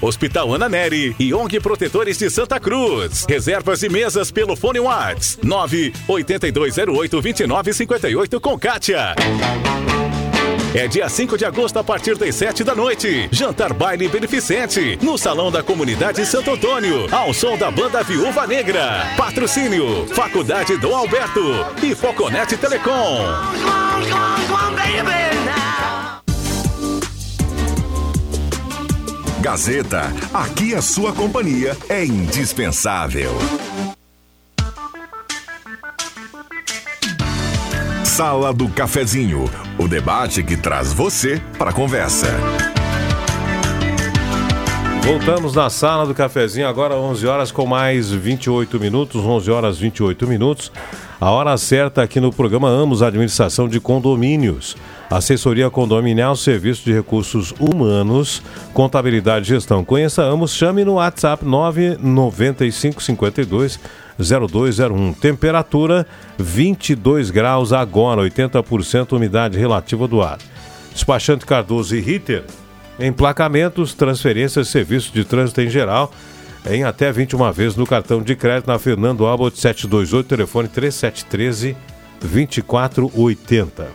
[0.00, 3.24] Hospital Ana Neri e ONG Protetores de Santa Cruz.
[3.28, 9.14] Reservas e mesas pelo fone Whats 982 08 29 58 com Kátia.
[10.74, 13.28] É dia 5 de agosto a partir das 7 da noite.
[13.30, 19.06] Jantar baile beneficente no Salão da Comunidade Santo Antônio, ao som da banda Viúva Negra.
[19.16, 21.42] Patrocínio: Faculdade Dom Alberto
[21.82, 23.26] e Foconet Telecom.
[29.42, 33.32] Gazeta, aqui a sua companhia é indispensável.
[38.14, 39.46] Sala do Cafezinho,
[39.78, 42.26] o debate que traz você para a conversa.
[45.02, 50.28] Voltamos na sala do cafezinho, agora 11 horas com mais 28 minutos, 11 horas 28
[50.28, 50.70] minutos.
[51.18, 54.76] A hora certa aqui no programa Amos Administração de Condomínios.
[55.08, 58.42] Assessoria condominial, serviço de recursos humanos,
[58.74, 59.82] contabilidade e gestão.
[59.82, 63.80] Conheça Amos, chame no WhatsApp 99552
[64.18, 65.14] 0201.
[65.14, 66.06] Temperatura
[66.38, 70.38] 22 graus agora, 80% umidade relativa do ar.
[70.92, 72.44] Despachante Cardoso e Ritter,
[72.98, 76.12] emplacamentos, transferências, serviços de trânsito em geral,
[76.68, 81.76] em até 21 vezes no cartão de crédito na Fernando Albert 728, telefone 3713
[82.20, 83.88] 2480.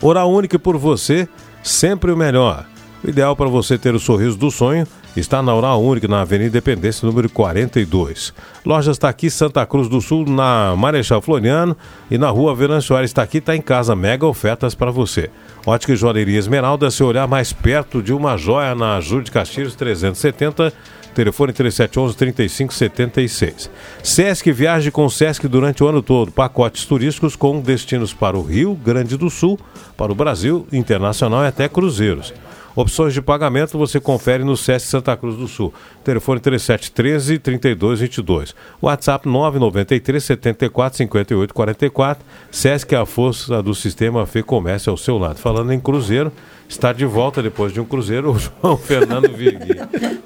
[0.00, 1.28] Oral único por você,
[1.62, 2.66] sempre o melhor.
[3.04, 4.86] O ideal para você ter o sorriso do sonho
[5.20, 8.32] está na Oral Única, na Avenida Independência, número 42.
[8.64, 11.76] Lojas está aqui, Santa Cruz do Sul, na Marechal Floriano
[12.10, 15.30] e na Rua Venâncio Aires está aqui, está em casa, mega ofertas para você.
[15.66, 19.74] Ótica e Joalheria Esmeralda, se olhar mais perto de uma joia na Júlio de Castilhos
[19.74, 20.72] 370,
[21.14, 23.68] telefone 3711-3576.
[24.02, 28.42] Sesc viaje com o Sesc durante o ano todo, pacotes turísticos com destinos para o
[28.42, 29.56] Rio Grande do Sul,
[29.96, 32.32] para o Brasil, internacional e até cruzeiros.
[32.74, 35.72] Opções de pagamento você confere no SESC Santa Cruz do Sul.
[36.02, 38.54] Telefone 3713 3222.
[38.80, 42.24] WhatsApp 993 74 58 44.
[42.50, 45.38] SESC é a força do sistema Fê Comércio ao seu lado.
[45.38, 46.32] Falando em Cruzeiro,
[46.68, 49.58] está de volta depois de um Cruzeiro o João Fernando Vig.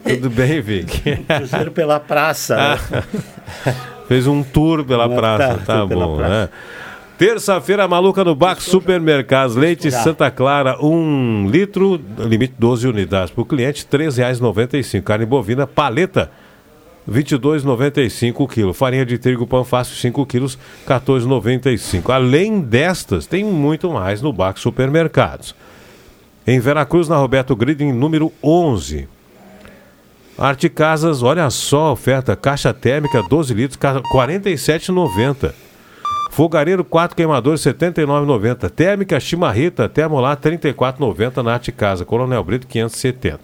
[0.09, 1.03] Tudo bem, Vig?
[1.27, 2.57] Cruzeiro pela praça.
[2.57, 3.03] né?
[4.07, 6.31] Fez um tour pela Tá, praça, tá pela bom, praça.
[6.45, 6.49] né?
[7.19, 9.57] Terça-feira maluca no Baco Supermercados.
[9.57, 9.91] Leite.
[9.91, 15.03] Santa Clara, 1 um litro, limite 12 unidades por cliente, R$ 3,95.
[15.03, 16.31] Carne bovina, paleta,
[17.11, 18.75] R$ 22,95 o quilo.
[18.75, 22.11] Farinha de trigo pão fácil, 5 quilos, R$ 14,95.
[22.11, 25.55] Além destas, tem muito mais no Baco Supermercados.
[26.47, 29.09] Em Veracruz, na Roberto Griding, número 11.
[30.37, 32.37] Arte Casas, olha só a oferta.
[32.37, 35.66] Caixa térmica 12 litros, R$ 47,90.
[36.41, 38.69] Fogareiro 4 queimadores, R$ 79,90.
[38.69, 42.05] Térmica Chimarrita, Termolar, R$ 34,90 na Arte Casa.
[42.05, 43.41] Coronel Brito, 570.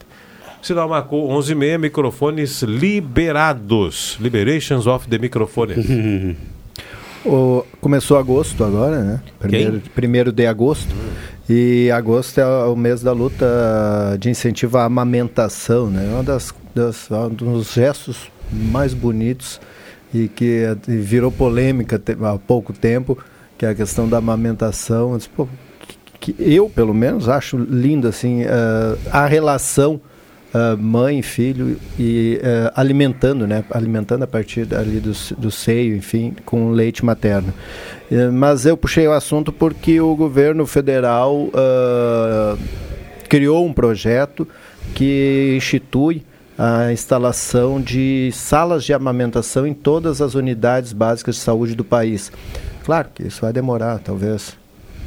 [0.60, 4.18] Sinal marcou 11h30, microfones liberados.
[4.20, 5.86] Liberations of the microphones.
[7.24, 9.20] O- começou agosto agora, né?
[9.38, 10.92] Primeiro, primeiro de agosto.
[11.48, 13.46] E agosto é o mês da luta
[14.18, 16.10] de incentivo à amamentação, né?
[16.12, 19.60] Uma das, das um dos gestos mais bonitos
[20.12, 23.16] e que virou polêmica há pouco tempo,
[23.56, 25.12] que é a questão da amamentação.
[25.12, 25.48] Eu disse, pô,
[26.20, 30.00] que eu, pelo menos, acho lindo assim eh, a relação
[30.54, 33.64] eh, mãe, filho e eh, alimentando, né?
[33.70, 37.54] Alimentando a partir ali do, do seio, enfim, com leite materno.
[38.10, 41.50] Eh, mas eu puxei o assunto porque o governo federal
[43.30, 44.46] criou um projeto
[44.94, 46.22] que institui
[46.58, 52.30] a instalação de salas de amamentação em todas as unidades básicas de saúde do país.
[52.84, 54.56] Claro que isso vai demorar, talvez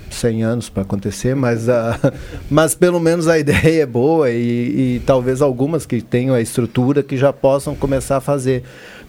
[0.09, 1.99] 100 anos para acontecer, mas, ah,
[2.49, 7.03] mas pelo menos a ideia é boa e, e talvez algumas que tenham a estrutura
[7.03, 8.63] que já possam começar a fazer.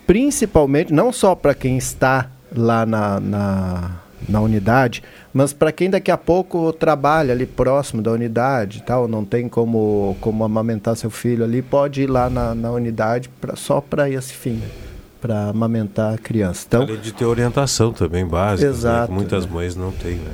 [0.06, 3.90] Principalmente, não só para quem está lá na, na,
[4.28, 5.02] na unidade,
[5.36, 10.16] mas para quem daqui a pouco trabalha ali próximo da unidade tal, não tem como,
[10.18, 14.32] como amamentar seu filho ali, pode ir lá na, na unidade pra, só para esse
[14.32, 14.62] fim,
[15.20, 16.64] para amamentar a criança.
[16.66, 20.32] Então, Além de ter orientação também básica, né, Exato, que muitas mães não têm, né?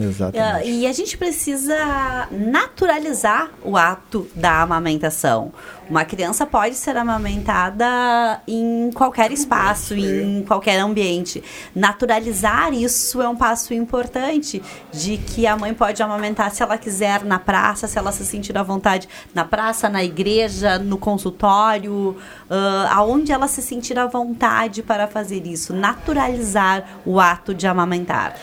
[0.00, 0.68] Exatamente.
[0.68, 5.52] E a gente precisa naturalizar o ato da amamentação.
[5.90, 11.42] Uma criança pode ser amamentada em qualquer espaço, em qualquer ambiente.
[11.74, 17.24] Naturalizar isso é um passo importante de que a mãe pode amamentar se ela quiser
[17.24, 22.16] na praça, se ela se sentir à vontade na praça, na igreja, no consultório,
[22.48, 25.74] ah, aonde ela se sentir à vontade para fazer isso.
[25.74, 28.36] Naturalizar o ato de amamentar.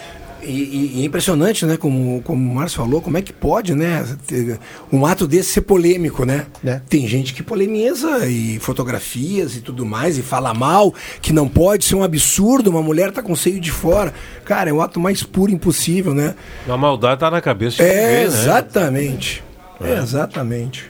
[0.48, 1.78] E, e- é impressionante, né?
[1.78, 4.06] Como, como o Márcio falou, como é que pode, né?
[4.26, 4.60] ter
[4.91, 6.48] Um ato desse ser polêmico, né?
[6.89, 11.86] Tem gente que polemiza e fotografias e tudo mais, e fala mal, que não pode
[11.86, 14.14] ser um absurdo, uma mulher tá com o seio de fora.
[14.45, 16.34] Cara, é o ato mais puro impossível, né?
[16.68, 18.24] A maldade tá na cabeça de É, vê, né?
[18.24, 19.43] exatamente.
[19.82, 19.98] É.
[20.00, 20.89] Exatamente.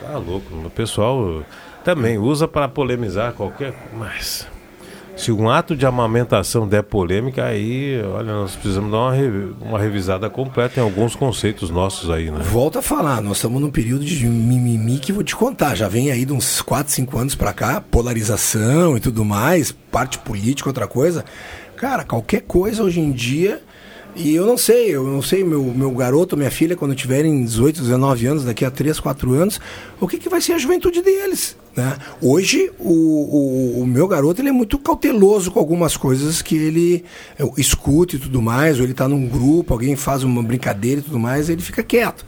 [0.00, 0.54] Tá louco.
[0.64, 1.42] O pessoal
[1.84, 3.74] também usa para polemizar qualquer.
[3.98, 4.46] Mas.
[5.16, 9.14] Se um ato de amamentação der polêmica, aí, olha, nós precisamos dar uma,
[9.60, 12.40] uma revisada completa em alguns conceitos nossos aí, né?
[12.42, 15.76] Volto a falar, nós estamos num período de mimimi que vou te contar.
[15.76, 20.18] Já vem aí de uns 4, 5 anos pra cá, polarização e tudo mais, parte
[20.18, 21.24] política, outra coisa.
[21.76, 23.62] Cara, qualquer coisa hoje em dia.
[24.16, 27.80] E eu não sei, eu não sei, meu, meu garoto, minha filha, quando tiverem 18,
[27.80, 29.60] 19 anos, daqui a 3, 4 anos,
[30.00, 31.56] o que, que vai ser a juventude deles?
[31.76, 31.96] Né?
[32.22, 37.04] Hoje, o, o, o meu garoto ele é muito cauteloso com algumas coisas que ele
[37.56, 41.18] escuta e tudo mais, ou ele está num grupo, alguém faz uma brincadeira e tudo
[41.18, 42.24] mais, ele fica quieto.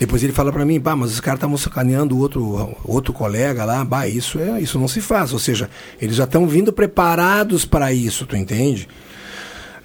[0.00, 3.84] Depois ele fala para mim, bah, mas os caras estavam sacaneando outro, outro colega lá,
[3.84, 5.32] bah, isso, é, isso não se faz.
[5.32, 5.68] Ou seja,
[6.00, 8.88] eles já estão vindo preparados para isso, tu entende?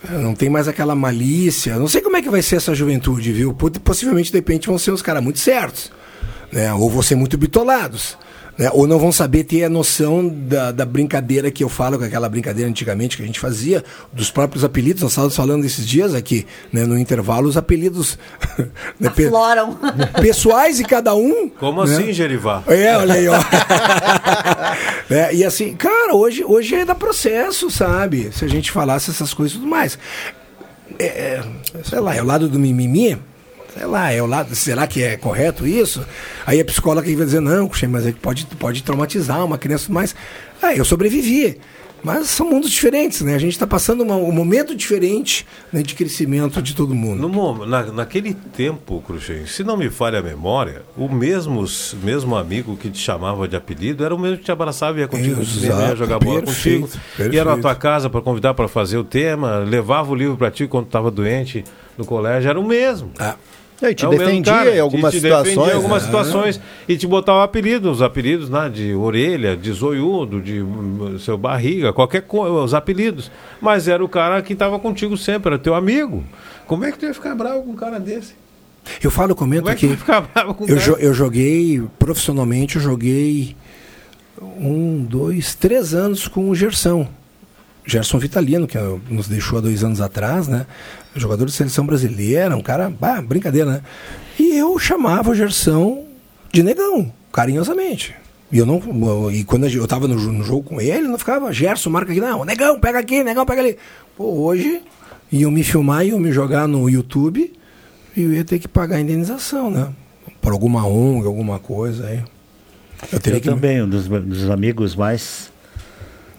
[0.10, 1.78] Não tem mais aquela malícia.
[1.80, 3.54] Não sei como é que vai ser essa juventude, viu?
[3.54, 5.92] Po- Possivelmente, de repente, vão ser uns caras muito certos.
[6.52, 6.72] Né?
[6.74, 8.18] Ou vão ser muito bitolados.
[8.58, 8.70] Né?
[8.72, 12.30] Ou não vão saber ter a noção da, da brincadeira que eu falo, com aquela
[12.30, 13.84] brincadeira antigamente que a gente fazia,
[14.14, 15.02] dos próprios apelidos.
[15.02, 18.18] Nós estávamos falando esses dias aqui, né, no intervalo, os apelidos
[19.00, 19.78] né, Afloram.
[20.22, 21.50] pessoais de cada um.
[21.50, 21.94] Como né?
[21.94, 22.64] assim, Gerivá?
[22.68, 23.36] É, olha aí, ó.
[25.08, 28.32] É, e assim, cara, hoje, hoje é da processo, sabe?
[28.34, 30.00] Se a gente falasse essas coisas e tudo mais.
[30.98, 31.44] É, é,
[31.84, 33.18] sei lá, é o lado do mimimi?
[33.76, 34.56] Sei lá, é o lado.
[34.56, 36.06] Será que é correto isso?
[36.46, 40.16] Aí a psicóloga que vai dizer, não, mas é pode, pode traumatizar uma criança mais.
[40.62, 41.60] Ah, eu sobrevivi.
[42.04, 43.34] Mas são mundos diferentes, né?
[43.34, 47.28] A gente está passando uma- um momento diferente né, de crescimento de todo mundo.
[47.28, 51.66] No na- naquele tempo, Cruxem, se não me falha a memória, o mesmo,
[52.04, 55.08] mesmo amigo que te chamava de apelido era o mesmo que te abraçava e ia
[55.08, 57.46] contigo cinema, ia Exato, jogar bola perfeito, contigo, ia perfeito.
[57.46, 60.86] na tua casa para convidar para fazer o tema, levava o livro para ti quando
[60.86, 61.64] estava doente
[61.98, 63.12] no colégio, era o mesmo.
[63.82, 65.72] E aí te É defendia em algumas te defendia situações.
[65.74, 66.06] em algumas né?
[66.08, 71.38] situações e te botava apelidos, os apelidos né, de orelha, de zoiudo, de hum, seu
[71.38, 73.30] barriga, qualquer coisa, os apelidos.
[73.62, 76.24] Mas era o cara que estava contigo sempre, era teu amigo.
[76.66, 78.34] Como é que tu ia ficar bravo com um cara desse?
[79.04, 79.96] Eu falo, comento Como é que aqui.
[79.96, 80.88] vai ficar bravo com um eu, cara?
[80.88, 83.56] jo- eu joguei, profissionalmente, eu joguei
[84.42, 87.08] um, dois, três anos com o Gerson.
[87.86, 90.66] Gerson Vitalino, que eh, nos deixou há dois anos atrás, né?
[91.16, 93.82] Jogador de seleção brasileira, um cara, bah, brincadeira, né?
[94.38, 96.06] E eu chamava o Gerson
[96.52, 98.14] de negão, carinhosamente.
[98.52, 99.32] E eu não.
[99.32, 102.44] E quando eu estava no, no jogo com ele, não ficava, Gerson, marca aqui, não,
[102.46, 103.78] negão, pega aqui, negão, pega ali.
[104.16, 104.82] Pô, hoje
[105.32, 107.52] iam me filmar, iam me jogar no YouTube
[108.16, 109.90] e eu ia ter que pagar a indenização, né?
[110.42, 112.24] Por alguma ONG, alguma coisa aí.
[113.12, 113.50] Eu Eu que.
[113.50, 115.52] também, um dos, dos amigos mais,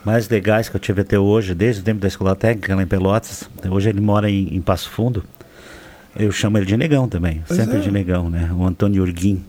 [0.06, 2.86] mais legais que eu tive até hoje, desde o tempo da escola técnica lá em
[2.86, 3.50] Pelotas.
[3.68, 5.24] Hoje ele mora em, em Passo Fundo.
[6.16, 7.80] Eu chamo ele de negão também, Pois sempre é.
[7.80, 8.48] de negão, né?
[8.56, 9.44] O Antônio Urguim,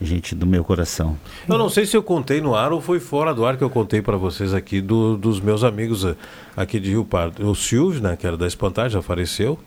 [0.00, 1.16] gente do meu coração.
[1.46, 3.68] Eu não sei se eu contei no ar ou foi fora do ar que eu
[3.70, 6.16] contei para vocês aqui do- dos meus amigos eh,
[6.56, 7.46] aqui de Rio Pardo.
[7.48, 9.58] O Silvio, né, que era da Espantar, já faleceu.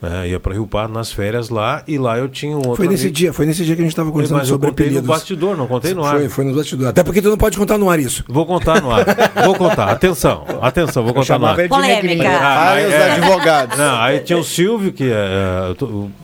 [0.00, 2.86] Né, ia para Rio Pardo nas férias lá e lá eu tinha um outro Foi
[2.88, 4.86] nesse amigo- dia, foi nesse dia que a gente estava conversando Mas eu sobre contei
[4.86, 5.08] no apelidos.
[5.16, 6.16] bastidor, não contei no ar.
[6.16, 6.88] Foi, foi no bastidor.
[6.88, 8.24] Até porque tu não pode contar no ar isso.
[8.28, 9.04] Vou contar no ar.
[9.44, 9.88] Vou contar.
[9.90, 11.56] Atenção, atenção, vou Eu contar no ar.
[11.68, 12.28] Polêmica.
[12.28, 13.78] Ah, Ai, aí, os é, advogados.
[13.78, 15.74] Não, aí tinha o Silvio, que é, é,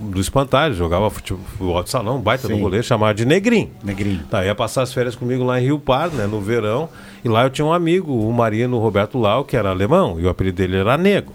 [0.01, 2.61] do Espantalho, jogava futebol de salão, baita no Sim.
[2.61, 3.71] goleiro, chamava de Negrinho.
[3.83, 4.21] Negrinho.
[4.31, 6.89] Tá, ia passar as férias comigo lá em Rio Pardo, né, no verão.
[7.25, 10.29] E lá eu tinha um amigo, o Marino Roberto Lau, que era alemão, e o
[10.29, 11.33] apelido dele era Nego.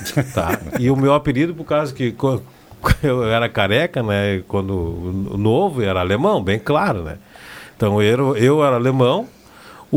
[0.34, 0.58] Tá.
[0.78, 2.14] E o meu apelido, por causa que
[3.02, 4.42] eu era careca, né?
[4.46, 4.74] Quando
[5.36, 7.18] novo, era alemão, bem claro, né?
[7.76, 9.28] Então eu, eu era alemão,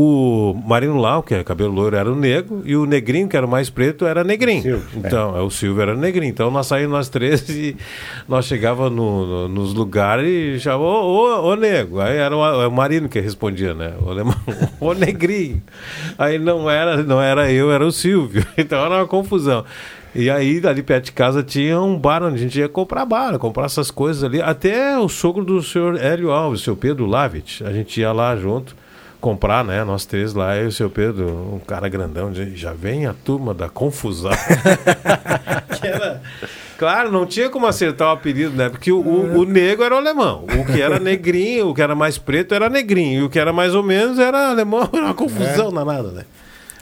[0.02, 3.44] o Marino Lau, que é cabelo loiro, era o negro, e o negrinho, que era
[3.44, 4.82] o mais preto, era negrinho.
[4.96, 5.40] então, é.
[5.42, 6.30] o Silvio era negrinho.
[6.30, 7.76] Então nós saímos nós três e
[8.26, 12.00] nós chegávamos no, no- nos lugares e chamava, ô, ô, ô nego.
[12.00, 13.92] Aí era o, o Marino que respondia, né?
[14.00, 14.34] O alemão,
[14.80, 15.62] ô negrinho.
[16.18, 18.44] Aí não era, não era eu, era o Silvio.
[18.56, 19.64] Então era uma confusão.
[20.14, 23.38] E aí, ali perto de casa, tinha um bar onde a gente ia comprar bala,
[23.38, 24.42] comprar essas coisas ali.
[24.42, 27.62] Até o sogro do senhor Hélio Alves, o seu Pedro Lavit.
[27.64, 28.74] A gente ia lá junto
[29.20, 29.84] comprar, né?
[29.84, 33.52] Nós três lá, eu e o seu Pedro, um cara grandão, já vem a turma
[33.52, 34.32] da confusão.
[36.80, 38.70] Claro, não tinha como acertar o apelido, né?
[38.70, 40.46] Porque o, o, o negro era o alemão.
[40.58, 43.20] O que era negrinho, o que era mais preto era negrinho.
[43.20, 46.24] E o que era mais ou menos era alemão, era uma confusão danada, né?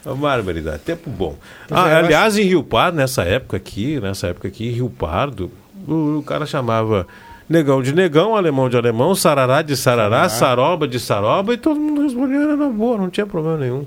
[0.05, 1.35] Uma barbaridade, tempo bom.
[1.69, 5.51] Ah, é, eu aliás, em Rio Pardo, nessa época aqui, nessa época aqui, Rio Pardo,
[5.85, 7.05] o, o cara chamava
[7.49, 12.03] negão de negão, alemão de alemão, sarará de sarará, saroba de saroba, e todo mundo
[12.03, 13.85] respondia, era na boa, não tinha problema nenhum.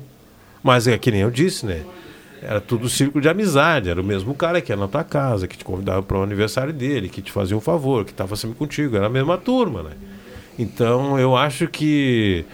[0.63, 1.83] Mas é que nem eu disse, né?
[2.43, 5.57] Era tudo círculo de amizade, era o mesmo cara que ia na tua casa, que
[5.57, 8.97] te convidava para o aniversário dele, que te fazia um favor, que estava sempre contigo,
[8.97, 9.93] era a mesma turma, né?
[10.59, 12.45] Então eu acho que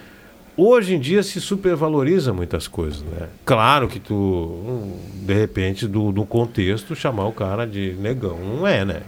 [0.59, 3.29] hoje em dia se supervaloriza muitas coisas, né?
[3.47, 8.67] Claro que tu, hum, de repente, do, do contexto, chamar o cara de negão, não
[8.67, 9.03] é, né?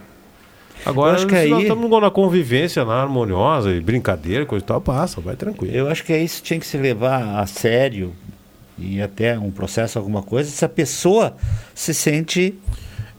[0.85, 4.67] Agora, Eu acho que nós aí- estamos na convivência, na harmoniosa e brincadeira, coisa e
[4.67, 5.75] tal, passa, vai tranquilo.
[5.75, 8.13] Eu acho que aí isso tinha que se levar a sério
[8.79, 11.37] e até um processo, alguma coisa, se a pessoa
[11.75, 12.55] se sente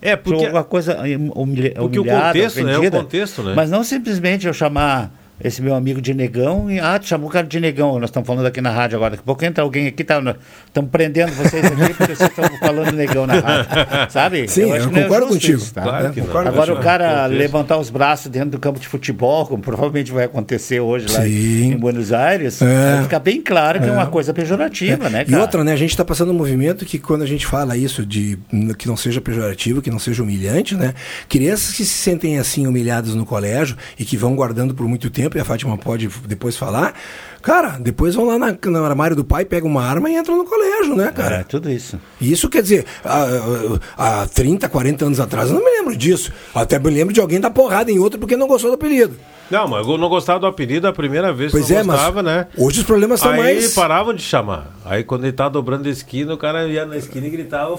[0.02, 0.98] é, porque, alguma coisa
[1.36, 2.78] humilha, Porque o humilhada, contexto, né?
[2.80, 3.54] O contexto, né?
[3.56, 5.12] Mas não simplesmente eu chamar
[5.44, 8.00] esse meu amigo de negão e ah, tu chamou o cara de negão.
[8.00, 9.12] Nós estamos falando aqui na rádio agora.
[9.12, 10.22] Daqui a pouco entra alguém aqui, tá,
[10.66, 13.72] estamos prendendo vocês aqui porque vocês estão falando negão na rádio.
[14.12, 14.48] Sabe?
[14.48, 15.58] Sim, acho eu que não é concordo justo contigo.
[15.60, 15.82] isso, tá?
[15.82, 16.14] Claro não.
[16.26, 20.26] Concordo Agora o cara levantar os braços dentro do campo de futebol, como provavelmente vai
[20.26, 21.74] acontecer hoje lá Sim.
[21.74, 22.94] em Buenos Aires, É.
[22.96, 23.92] vai ficar bem claro que é, É.
[23.92, 25.42] uma coisa pejorativa, né, E cara?
[25.42, 25.74] outra, né?
[25.74, 28.88] A gente está passando um movimento que quando a gente fala isso de n- que
[28.88, 30.94] não seja pejorativo, que não seja humilhante, né?
[31.30, 35.31] Crianças que se sentem assim humilhadas no colégio e que vão guardando por muito tempo,
[35.38, 36.94] e a Fátima pode depois falar,
[37.42, 40.46] cara, depois vão lá na, no armário do pai, pegam uma arma e entram no
[40.46, 41.38] colégio, né, cara?
[41.38, 42.00] É, tudo isso.
[42.20, 46.32] Isso quer dizer, há, há 30, 40 anos atrás, eu não me lembro disso.
[46.54, 49.16] Até me lembro de alguém dar porrada em outro porque não gostou do apelido.
[49.52, 51.96] Não, mas eu não gostava do apelido a primeira vez que Pois não é, mas
[51.98, 52.48] gostava, né?
[52.58, 54.68] hoje os problemas são Aí mais- paravam de chamar.
[54.86, 57.76] Aí quando ele tava dobrando a esquina, o cara ia na esquina e gritava.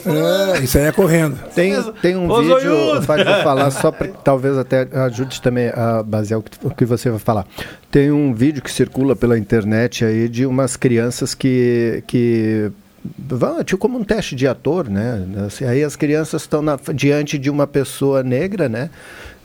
[0.54, 1.38] É, isso aí é correndo.
[1.54, 3.02] Tem, tem um Ô, vídeo!
[3.02, 6.84] Fábio, vou falar só para talvez até ajude também a basear o que, o que
[6.84, 7.46] você vai falar.
[7.90, 12.70] Tem um vídeo que circula pela internet aí de umas crianças que, que
[13.18, 15.24] vão, tipo como um teste de ator, né?
[15.46, 18.90] Assim, aí as crianças estão na- diante de uma pessoa negra, né?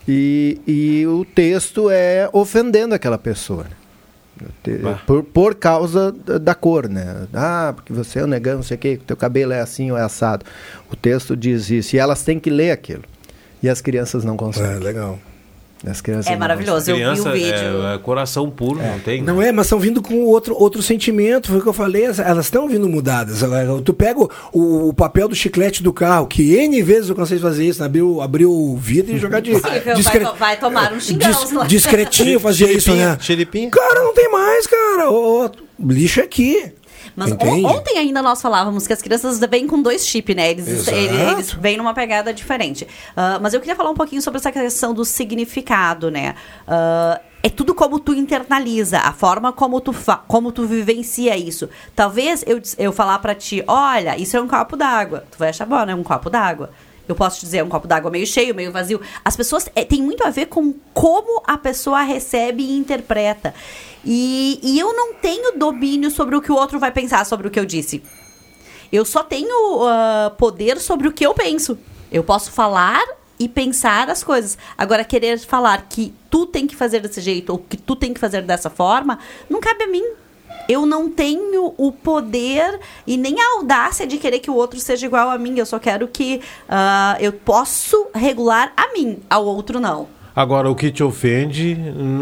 [0.07, 3.63] E, e o texto é ofendendo aquela pessoa.
[3.63, 3.71] né?
[5.05, 7.27] Por, por causa da, da cor, né?
[7.33, 9.97] Ah, porque você é um negão, não sei o quê, teu cabelo é assim ou
[9.97, 10.45] é assado.
[10.91, 11.95] O texto diz isso.
[11.95, 13.03] E elas têm que ler aquilo.
[13.61, 14.71] E as crianças não conseguem.
[14.71, 15.19] É, legal.
[15.85, 16.89] As crianças É maravilhoso.
[16.89, 17.85] Eu vi Criança o vídeo.
[17.85, 19.21] é, é coração puro, não tem?
[19.21, 22.45] Não é, mas estão vindo com outro, outro sentimento, foi o que eu falei, elas-
[22.45, 23.41] estão vindo mudadas.
[23.85, 27.37] Tu pega o, o- o papel do chiclete do carro, que N vezes eu cansei
[27.37, 27.85] de fazer isso, né?
[27.85, 30.99] abrir, o- abrir o vidro e jogar de Sim, vai, discre- to- vai tomar um
[30.99, 31.29] xingão.
[31.29, 33.17] dis- discretinho fazia isso, né?
[33.69, 35.09] Cara, não tem mais, cara.
[35.11, 36.71] Ô, ô, lixo é aqui.
[37.17, 40.51] Mas on- ontem ainda nós falávamos que as crianças vêm com dois chips, né?
[40.51, 40.95] Eles, Exato.
[40.95, 42.87] ele- eles vêm numa pegada diferente.
[43.15, 46.35] Ah, mas eu queria falar um pouquinho sobre essa questão do significado, né?
[46.67, 49.95] Ah, é tudo como tu internaliza, a forma como tu,
[50.27, 51.67] como tu vivencia isso.
[51.95, 55.23] Talvez eu, eu falar pra ti, olha, isso é um copo d'água.
[55.31, 55.95] Tu vai achar bom, né?
[55.95, 56.69] Um copo d'água.
[57.07, 58.99] Eu posso te dizer, é um copo d'água meio cheio, meio vazio.
[59.23, 59.69] As pessoas.
[59.75, 63.53] É, tem muito a ver com como a pessoa recebe e interpreta.
[64.03, 67.51] E, e eu não tenho domínio sobre o que o outro vai pensar sobre o
[67.51, 68.03] que eu disse.
[68.91, 71.77] Eu só tenho ah, poder sobre o que eu penso.
[72.11, 73.03] Eu posso falar
[73.39, 74.57] e pensar as coisas.
[74.77, 78.19] Agora, querer falar que tu tem que fazer desse jeito ou que tu tem que
[78.19, 79.19] fazer dessa forma,
[79.49, 80.03] não cabe a mim.
[80.67, 85.05] Eu não tenho o poder e nem a audácia de querer que o outro seja
[85.05, 85.57] igual a mim.
[85.57, 90.07] Eu só quero que ah, eu posso regular a mim, ao outro não.
[90.37, 91.75] Agora, o que te ofende,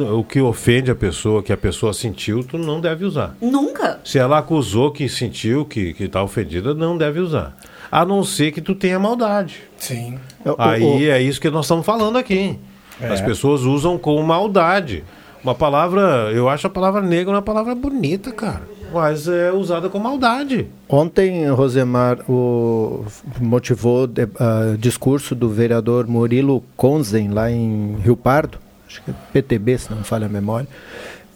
[0.10, 3.36] o que ofende a pessoa, que a pessoa sentiu, tu não deve usar.
[3.42, 4.00] Nunca.
[4.06, 7.58] Se ela acusou que sentiu que, que tá ofendida, não deve usar.
[7.92, 9.64] A não ser que tu tenha maldade.
[9.78, 10.18] Sim.
[10.58, 12.58] Aí é isso que nós estamos falando aqui.
[13.02, 13.10] É.
[13.10, 15.04] As pessoas usam com maldade.
[15.46, 18.64] Uma palavra, eu acho a palavra negra uma palavra bonita, cara.
[18.92, 20.66] Mas é usada com maldade.
[20.90, 23.06] Ontem, Rosemar, o,
[23.40, 28.58] motivou de, ah, discurso do vereador Murilo Konzen, lá em Rio Pardo,
[28.88, 30.68] acho que é PTB, se não me falha a memória,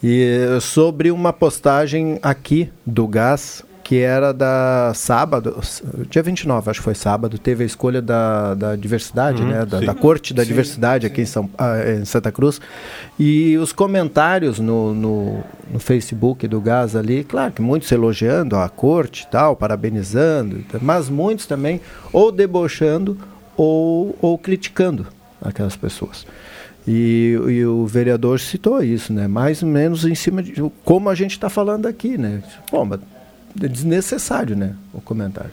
[0.02, 5.60] e eh, sobre uma postagem aqui do gás, que era da sábado,
[6.12, 9.80] dia 29, acho que foi sábado, teve a escolha da, da diversidade, Uhum, né, da,
[9.80, 9.86] sim.
[9.88, 10.50] da corte da Sim.
[10.50, 12.62] diversidade aqui em, São, ah, em Santa Cruz,
[13.18, 15.44] e os comentários no, no,
[15.74, 21.10] no Facebook do Gás ali, claro que muitos elogiando a corte e tal, parabenizando, mas
[21.10, 21.82] muitos também
[22.14, 23.18] ou debochando
[23.58, 25.08] ou, ou criticando
[25.42, 26.28] aquelas pessoas.
[26.88, 29.28] E, e o vereador citou isso, né?
[29.28, 30.54] Mais ou menos em cima de
[30.86, 32.44] como a gente está falando aqui, né?
[32.72, 33.00] Bom, mas
[33.56, 34.76] desnecessário, né?
[34.94, 35.52] O comentário.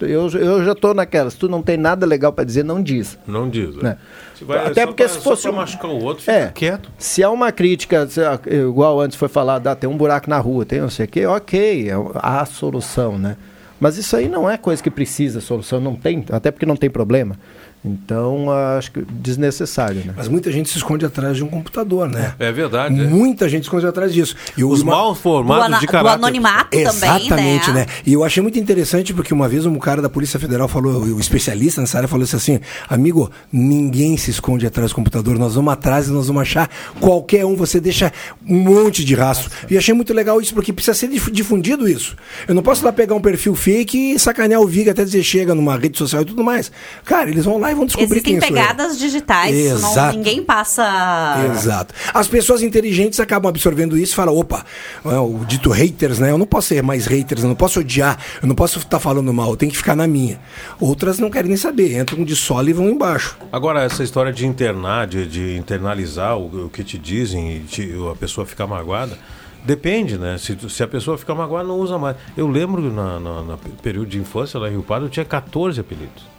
[0.00, 1.28] Eu, eu já estou naquela.
[1.30, 3.18] Se tu não tem nada legal para dizer, não diz.
[3.26, 3.74] Não diz.
[3.76, 3.96] Né?
[4.36, 6.88] Se vai- Até porque pra- se fosse um- machucar o outro, fica É, quieto.
[6.98, 8.06] se há uma crítica,
[8.46, 11.26] igual antes foi falado, ah, tem um buraco na rua, tem não sei o quê,
[11.26, 13.36] ok, é- há a solução, né?
[13.80, 16.88] Mas isso aí não é coisa que precisa solução, não tem, até porque não tem
[16.88, 17.36] problema.
[17.84, 18.48] Então,
[18.78, 20.14] acho que desnecessário, né?
[20.16, 22.32] Mas muita gente se esconde atrás de um computador, né?
[22.38, 23.00] É verdade.
[23.00, 23.04] é.
[23.04, 24.36] Muita gente se esconde atrás disso.
[24.56, 26.14] E Os uma- mal formados Do de do caráter.
[26.14, 27.80] anonimato também, Exatamente, né?
[27.80, 27.86] né?
[28.06, 31.18] E eu achei muito interessante porque uma vez um cara da Polícia Federal falou, o
[31.18, 35.72] especialista nessa área falou isso assim: amigo, ninguém se esconde atrás do computador, nós vamos
[35.72, 38.12] atrás e nós vamos achar qualquer um, você deixa
[38.48, 39.50] um monte de rastro.
[39.68, 42.16] E achei muito legal isso porque precisa ser dif- difundido isso.
[42.46, 45.52] Eu não posso lá pegar um perfil fake e sacanear o Vig até dizer chega
[45.52, 46.70] numa rede social e tudo mais.
[47.04, 48.62] Cara, eles vão lá e vão descobrir Existem quem sou eu.
[48.62, 50.16] pegadas digitais, isso não, Exato.
[50.16, 51.48] ninguém passa.
[51.52, 51.94] Exato.
[52.14, 54.64] As pessoas inteligentes acabam absorvendo isso e falam, opa,
[55.04, 56.30] é, o dito haters, né?
[56.30, 59.32] Eu não posso ser mais haters, eu não posso odiar, eu não posso estar falando
[59.32, 60.38] mal, eu tenho que ficar na minha.
[60.80, 63.36] Outras não querem nem saber, entram de solo e vão embaixo.
[63.50, 67.92] Agora, essa história de internar, de, de internalizar o, o que te dizem e te-
[68.10, 69.18] a pessoa ficar magoada,
[69.64, 70.36] depende, né?
[70.38, 72.16] Se, se a pessoa ficar magoada, não usa mais.
[72.36, 75.80] Eu lembro, na, na, na período de infância lá em Rio Pardo, eu tinha 14
[75.80, 76.31] apelidos.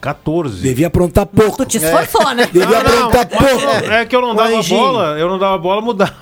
[0.00, 0.62] 14.
[0.62, 1.56] Devia aprontar pouco.
[1.58, 2.46] Tu te esforçou, né?
[2.52, 3.92] Devia Não, não, aprontar mas pouco.
[3.92, 4.80] É que eu não dava anjinho.
[4.80, 6.14] bola, eu não dava bola, mudava.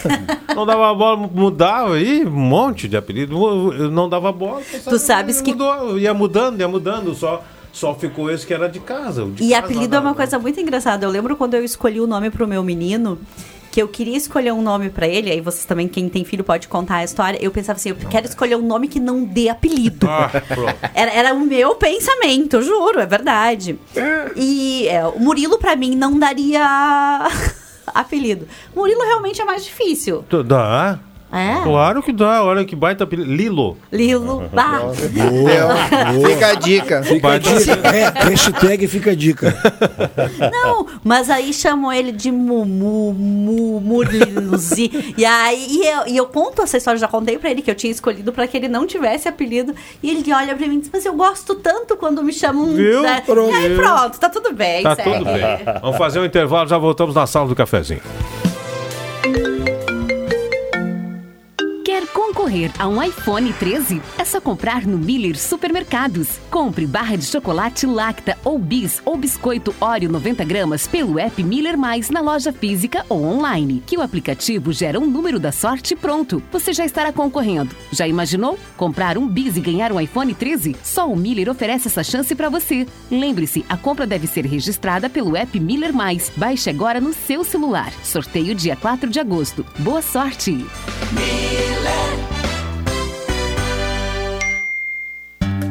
[0.54, 3.34] não dava bola, mudava aí, um monte de apelido.
[3.74, 4.62] Eu não dava bola.
[4.84, 5.50] Tu sabes que.
[5.52, 7.42] Mudou, ia mudando, ia mudando, só,
[7.72, 9.24] só ficou esse que era de casa.
[9.26, 11.04] de E casa apelido é uma coisa muito engraçada.
[11.04, 13.18] Eu lembro quando eu escolhi o nome pro meu menino,
[13.70, 16.68] que eu queria escolher um nome pra ele, aí vocês também, quem tem filho, pode
[16.68, 17.38] contar a história.
[17.40, 20.08] Eu pensava assim, eu quero escolher um nome que não dê apelido.
[20.08, 20.30] Ah.
[20.94, 23.78] Era, era o meu pensamento, eu juro, é verdade.
[24.36, 27.28] E é, o Murilo, pra mim, não daria
[27.94, 28.46] apelido.
[28.74, 30.24] Murilo realmente é mais difícil.
[30.44, 30.98] Dá.
[31.30, 31.60] É?
[31.62, 33.30] Claro que dá, olha que baita apelido.
[33.30, 33.76] Lilo.
[33.92, 34.48] Lilo.
[34.52, 34.80] Bah.
[36.26, 37.02] Fica a dica.
[37.02, 37.72] Fica a dica.
[37.88, 39.54] É, hashtag fica a dica.
[40.52, 45.14] Não, mas aí chamou ele de Mumu, Mumuliluzi.
[45.16, 47.74] e aí e eu, e eu conto essa história, já contei pra ele que eu
[47.74, 49.74] tinha escolhido pra que ele não tivesse apelido.
[50.02, 52.74] E ele olha pra mim e diz: Mas eu gosto tanto quando me chamam.
[52.74, 53.02] Viu?
[53.02, 53.52] né?" Pronto.
[53.52, 54.82] E aí pronto, tá tudo bem.
[54.82, 55.10] Tá segue.
[55.10, 55.58] tudo bem.
[55.82, 58.00] Vamos fazer um intervalo, já voltamos na sala do cafezinho.
[62.12, 64.00] Concorrer a um iPhone 13?
[64.18, 66.38] É só comprar no Miller Supermercados.
[66.50, 71.76] Compre barra de chocolate Lacta ou Bis ou biscoito Oreo 90 gramas pelo app Miller
[71.76, 76.42] Mais na loja física ou online, que o aplicativo gera um número da sorte pronto.
[76.50, 77.74] Você já estará concorrendo.
[77.92, 78.58] Já imaginou?
[78.76, 80.76] Comprar um Bis e ganhar um iPhone 13?
[80.82, 82.86] Só o Miller oferece essa chance para você.
[83.10, 86.30] Lembre-se, a compra deve ser registrada pelo app Miller Mais.
[86.36, 87.92] Baixe agora no seu celular.
[88.02, 89.64] Sorteio dia 4 de agosto.
[89.78, 90.64] Boa sorte!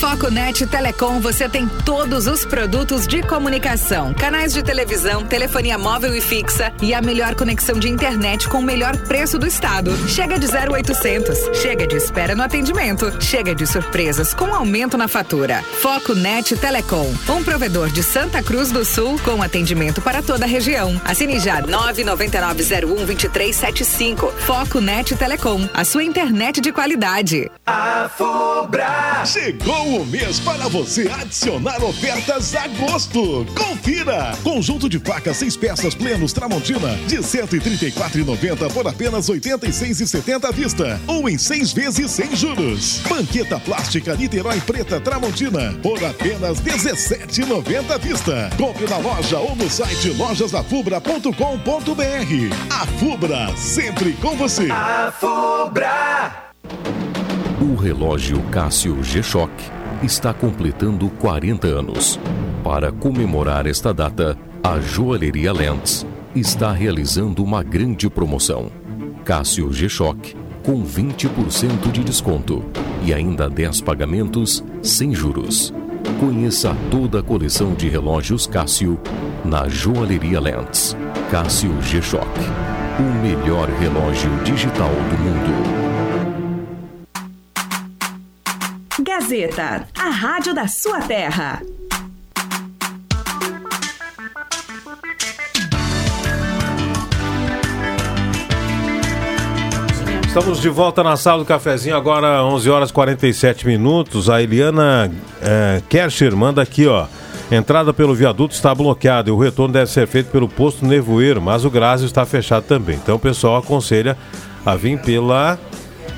[0.00, 6.14] Na FocoNet Telecom você tem todos os produtos de comunicação, canais de televisão, telefonia móvel
[6.14, 9.90] e fixa e a melhor conexão de internet com o melhor preço do estado.
[10.08, 15.64] Chega de 0800, chega de espera no atendimento, chega de surpresas com aumento na fatura.
[15.80, 21.00] FocoNet Telecom, um provedor de Santa Cruz do Sul com atendimento para toda a região.
[21.04, 24.30] Assine já 999012375.
[24.46, 27.50] FocoNet Telecom, a sua internet de qualidade.
[27.66, 29.24] A Fubra.
[29.24, 33.46] Chegou o mês para você adicionar ofertas a gosto.
[33.56, 34.36] Confira!
[34.42, 41.28] Conjunto de facas seis peças plenos Tramontina de 134,90 por apenas 86,70 à vista ou
[41.28, 43.00] em seis vezes sem juros.
[43.08, 48.50] Banqueta plástica Niterói Preta Tramontina por apenas 17,90 à vista.
[48.58, 51.32] Compre na loja ou no site lojasafubra.com.br.
[52.70, 54.70] A Fubra, sempre com você.
[54.70, 56.50] A Fubra.
[57.60, 62.18] O relógio Cássio G-Shock está completando 40 anos.
[62.62, 68.70] Para comemorar esta data, a Joalheria Lens está realizando uma grande promoção.
[69.24, 72.62] Cássio G-Shock com 20% de desconto
[73.02, 75.72] e ainda 10 pagamentos sem juros.
[76.20, 79.00] Conheça toda a coleção de relógios Cássio
[79.44, 80.96] na Joalheria Lens.
[81.30, 82.40] Cássio G-Shock,
[82.98, 85.67] o melhor relógio digital do mundo.
[89.28, 91.60] Gazeta, a rádio da sua terra.
[100.26, 104.30] Estamos de volta na sala do cafezinho, agora 11 horas 47 minutos.
[104.30, 105.82] A Eliana é,
[106.34, 107.06] manda aqui, ó.
[107.52, 111.66] Entrada pelo viaduto está bloqueada e o retorno deve ser feito pelo posto Nevoeiro, mas
[111.66, 112.96] o Grásio está fechado também.
[112.96, 114.16] Então o pessoal aconselha
[114.64, 115.58] a vir pela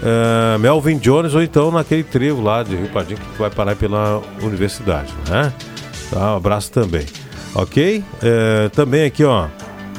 [0.02, 4.22] é, Melvin Jones ou então naquele trevo lá de Rio Padinho que vai parar pela
[4.42, 5.52] universidade, né?
[6.10, 7.06] Tá, um abraço também.
[7.54, 8.02] Ok?
[8.22, 9.46] É, também aqui, ó.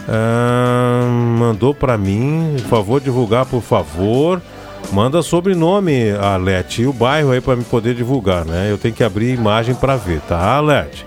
[0.07, 1.03] Ah,
[1.37, 4.41] mandou pra mim, por favor, divulgar, por favor.
[4.91, 8.69] Manda sobrenome, Alete, e o bairro aí pra me poder divulgar, né?
[8.69, 11.05] Eu tenho que abrir imagem pra ver, tá, Alete?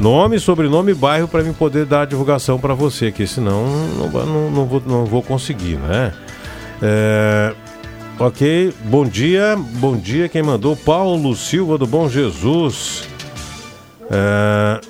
[0.00, 3.64] Nome, sobrenome e bairro pra mim poder dar a divulgação pra você aqui, senão
[3.96, 6.12] não, não, não, vou, não vou conseguir, né?
[6.82, 7.54] É,
[8.18, 10.28] Ok, bom dia, bom dia.
[10.28, 10.76] Quem mandou?
[10.76, 13.08] Paulo Silva do Bom Jesus.
[14.10, 14.80] É,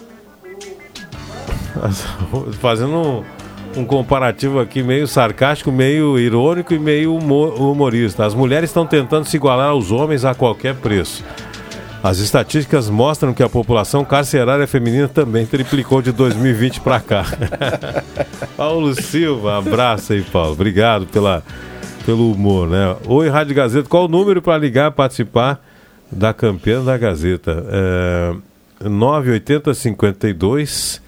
[2.61, 8.27] Fazendo um, um comparativo aqui meio sarcástico, meio irônico e meio humor- humorista.
[8.27, 11.25] As mulheres estão tentando se igualar aos homens a qualquer preço.
[12.03, 17.25] As estatísticas mostram que a população carcerária feminina também triplicou de 2020 para cá.
[18.55, 20.53] Paulo Silva, abraço aí, Paulo.
[20.53, 21.43] Obrigado pela,
[22.05, 22.97] pelo humor, né?
[23.07, 25.65] Oi, Rádio Gazeta, qual o número para ligar participar
[26.11, 27.65] da campeã da Gazeta?
[27.69, 31.03] É, 980 52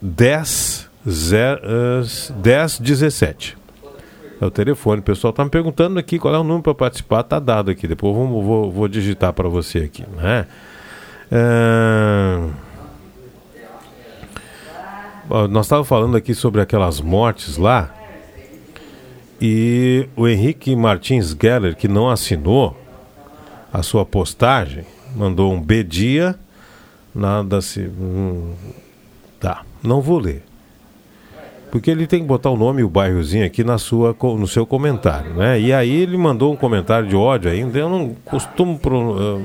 [0.00, 1.60] 10 0,
[2.36, 3.58] 10 17.
[4.40, 5.00] É o telefone.
[5.00, 7.22] O pessoal tá me perguntando aqui qual é o número para participar.
[7.22, 7.86] Tá dado aqui.
[7.86, 10.04] Depois vou, vou, vou digitar para você aqui.
[10.16, 10.46] Né?
[11.30, 12.38] É...
[15.50, 17.90] Nós estávamos falando aqui sobre aquelas mortes lá.
[19.40, 22.76] E o Henrique Martins Geller, que não assinou
[23.72, 24.84] a sua postagem,
[25.14, 26.34] mandou um B dia.
[27.14, 27.80] Nada se.
[27.80, 28.52] hum,
[29.38, 30.42] Tá, não vou ler.
[31.70, 34.64] Porque ele tem que botar o nome e o bairrozinho aqui na sua, no seu
[34.64, 35.60] comentário, né?
[35.60, 37.78] E aí ele mandou um comentário de ódio ainda.
[37.78, 38.78] Eu não costumo.
[38.78, 39.42] Pro,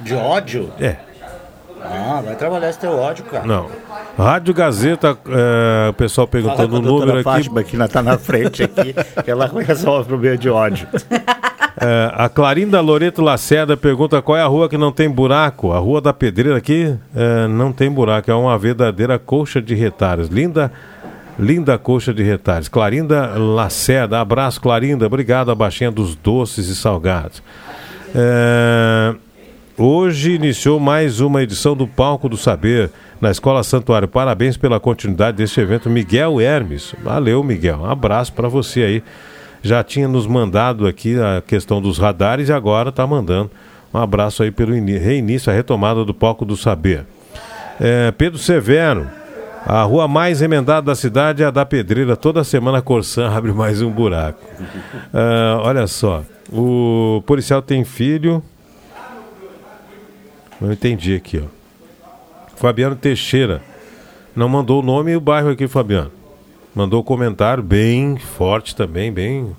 [0.00, 0.70] De ódio?
[0.80, 0.96] é,
[1.82, 3.44] Ah, vai trabalhar esse teu ódio, cara.
[3.44, 3.68] não.
[4.20, 7.24] Rádio Gazeta, é, o pessoal perguntando o número aqui.
[7.24, 8.94] Fátima, que ela tá na frente aqui,
[9.24, 10.86] que ela resolve o problema de ódio.
[11.80, 15.72] É, a Clarinda Loreto Lacerda pergunta qual é a rua que não tem buraco.
[15.72, 20.28] A Rua da Pedreira aqui é, não tem buraco, é uma verdadeira colcha de retalhos.
[20.28, 20.70] Linda,
[21.38, 22.68] linda colcha de retalhos.
[22.68, 27.42] Clarinda Lacerda, abraço Clarinda, obrigado a baixinha dos doces e salgados.
[28.14, 29.14] É,
[29.80, 32.90] hoje iniciou mais uma edição do Palco do Saber
[33.20, 34.06] na Escola Santuário.
[34.06, 36.94] Parabéns pela continuidade deste evento, Miguel Hermes.
[37.02, 37.78] Valeu, Miguel.
[37.78, 39.02] Um abraço para você aí
[39.62, 43.50] já tinha nos mandado aqui a questão dos radares e agora está mandando.
[43.92, 47.06] Um abraço aí pelo reinício, a retomada do Palco do Saber.
[47.80, 49.08] É, Pedro Severo,
[49.66, 52.16] a rua mais remendada da cidade é a da Pedreira.
[52.16, 54.40] Toda semana a Corsã abre mais um buraco.
[55.12, 58.42] Ah, olha só, o policial tem filho.
[60.60, 61.60] Não entendi aqui, ó.
[62.56, 63.62] Fabiano Teixeira.
[64.36, 66.12] Não mandou o nome e o bairro aqui, Fabiano.
[66.74, 69.56] Mandou comentário bem forte também, bem.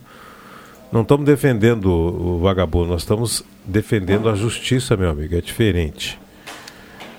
[0.92, 5.36] Não estamos defendendo o, o vagabundo, nós estamos defendendo a justiça, meu amigo.
[5.36, 6.20] É diferente.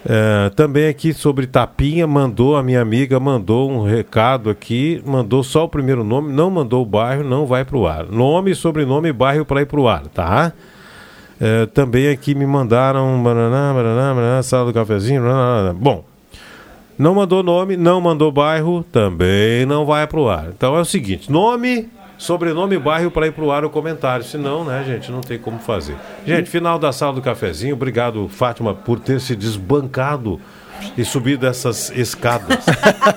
[0.05, 5.65] É, também aqui sobre Tapinha, mandou, a minha amiga mandou um recado aqui, mandou só
[5.65, 8.07] o primeiro nome, não mandou o bairro, não vai pro ar.
[8.07, 10.53] Nome, sobrenome e bairro para ir pro ar, tá?
[11.45, 15.25] É, também aqui me mandaram bananá, bananá, sala do cafezinho.
[15.75, 16.05] Bom,
[16.97, 20.51] não mandou nome, não mandou bairro, também não vai pro ar.
[20.57, 24.25] Então é o seguinte: nome, sobrenome bairro para ir pro ar o comentário.
[24.25, 25.97] Senão, né, gente, não tem como fazer.
[26.25, 27.75] Gente, final da sala do cafezinho.
[27.75, 30.41] Obrigado, Fátima, por ter se desbancado
[30.97, 32.59] e subido essas escadas.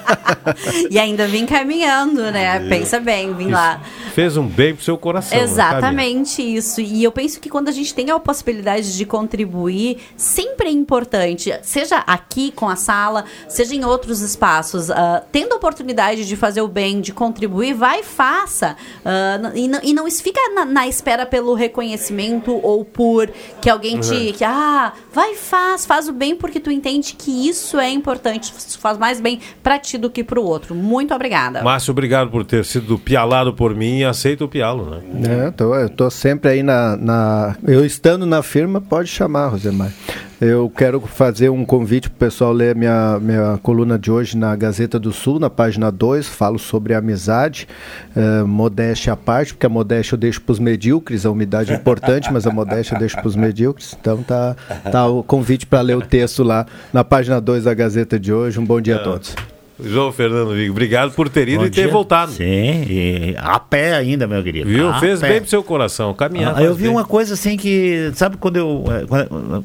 [0.90, 2.60] e ainda vim caminhando, né?
[2.68, 3.82] Pensa bem, vim lá.
[4.14, 5.38] Fez um bem pro seu coração.
[5.38, 6.82] né, Exatamente isso.
[6.82, 11.53] E eu penso que quando a gente tem a possibilidade de contribuir, sempre é importante,
[11.64, 16.61] seja aqui com a sala, seja em outros espaços, ah, tendo a oportunidade de fazer
[16.61, 18.76] o bem, de contribuir, vai e faça.
[19.03, 23.30] N- e, não, e não fica na, na espera pelo reconhecimento ou por
[23.61, 24.14] que alguém te.
[24.14, 24.34] Uhum.
[24.34, 28.77] que, ah, vai faz, faz o bem porque tu entende que isso é importante, isso
[28.80, 30.73] faz mais bem pra ti do que pro outro.
[30.76, 31.61] Muito obrigada.
[31.64, 35.02] Márcio, obrigado por ter sido pialado por mim e aceita o pialo, né?
[35.44, 39.48] É, eu, tô, eu tô sempre aí na, na- Eu estando na firma, pode chamar,
[39.48, 39.91] Rosemar.
[40.40, 44.53] Eu quero fazer um convite para o pessoal ler minha, minha coluna de hoje na
[44.56, 46.28] Gazeta do Sul, na página 2.
[46.28, 47.68] Falo sobre amizade,
[48.16, 51.76] eh, modéstia à parte, porque a modéstia eu deixo para os medíocres, a umidade é
[51.76, 53.95] importante, mas a modéstia eu deixo para os medíocres.
[53.99, 54.56] Então tá,
[54.91, 58.60] tá o convite para ler o texto lá na página 2 da Gazeta de hoje.
[58.60, 59.36] Um bom dia a todos.
[59.84, 61.91] João Fernando Vigo, obrigado por ter ido Bom e ter dia.
[61.91, 62.31] voltado.
[62.31, 64.69] Sim, a pé ainda, meu querido.
[64.69, 64.88] Viu?
[64.89, 65.27] A Fez pé.
[65.30, 66.14] bem pro seu coração.
[66.14, 66.53] Caminhar.
[66.57, 66.91] Ah, eu vi bem.
[66.91, 69.64] uma coisa assim que, sabe quando eu, eh, quando-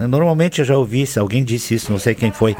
[0.00, 2.56] eh, normalmente eu já ouvi isso, alguém disse isso, não sei quem foi,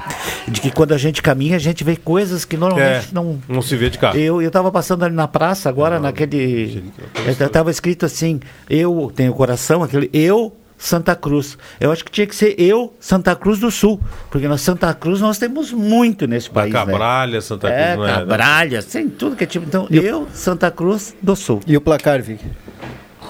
[0.48, 3.62] de que quando a gente caminha a gente vê coisas que normalmente É, não não
[3.62, 4.18] se vê de carro.
[4.18, 6.82] Eu eu tava passando ali na praça agora naquele
[7.28, 11.58] eh, tava escrito assim, eu tenho coração, aquele eu Santa Cruz.
[11.80, 14.00] Eu acho que tinha que ser eu, Santa Cruz do Sul,
[14.30, 16.78] porque na Santa Cruz nós temos muito nesse país, né?
[16.78, 18.14] Cabralha, Santa Cruz, É, não é?
[18.14, 19.66] Cabralha, tem tudo que é tipo.
[19.66, 21.60] Então, eu, Santa Cruz do Sul.
[21.66, 22.44] E o placar, Vic?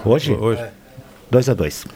[0.04, 0.32] Hoje?
[0.32, 0.62] Hoje.
[1.30, 1.86] 2 a 2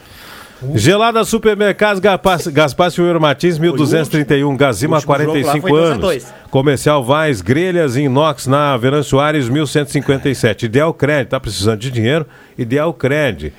[0.75, 6.33] Gelada Supermercados Gaspar- Silveiro Martins, 1231, Gazima, último jogo lá 45 foi dois a anos.
[6.49, 10.67] Comercial Vaz, grelhas inox na Veran Soares, 1157.
[10.67, 12.25] Ideal Cred, tá precisando de dinheiro?
[12.57, 13.51] Ideal Cred.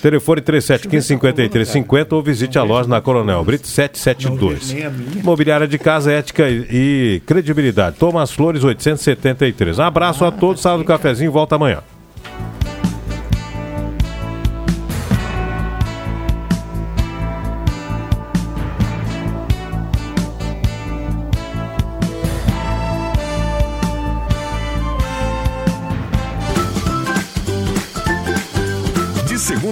[0.00, 4.74] Telefone 3715-5350 ou visite a loja na Coronel Brito 772.
[5.16, 7.96] Imobiliária de casa, ética e, e credibilidade.
[7.96, 9.78] Thomas Flores 873.
[9.78, 11.82] Um abraço a todos, sala do cafezinho, volta amanhã.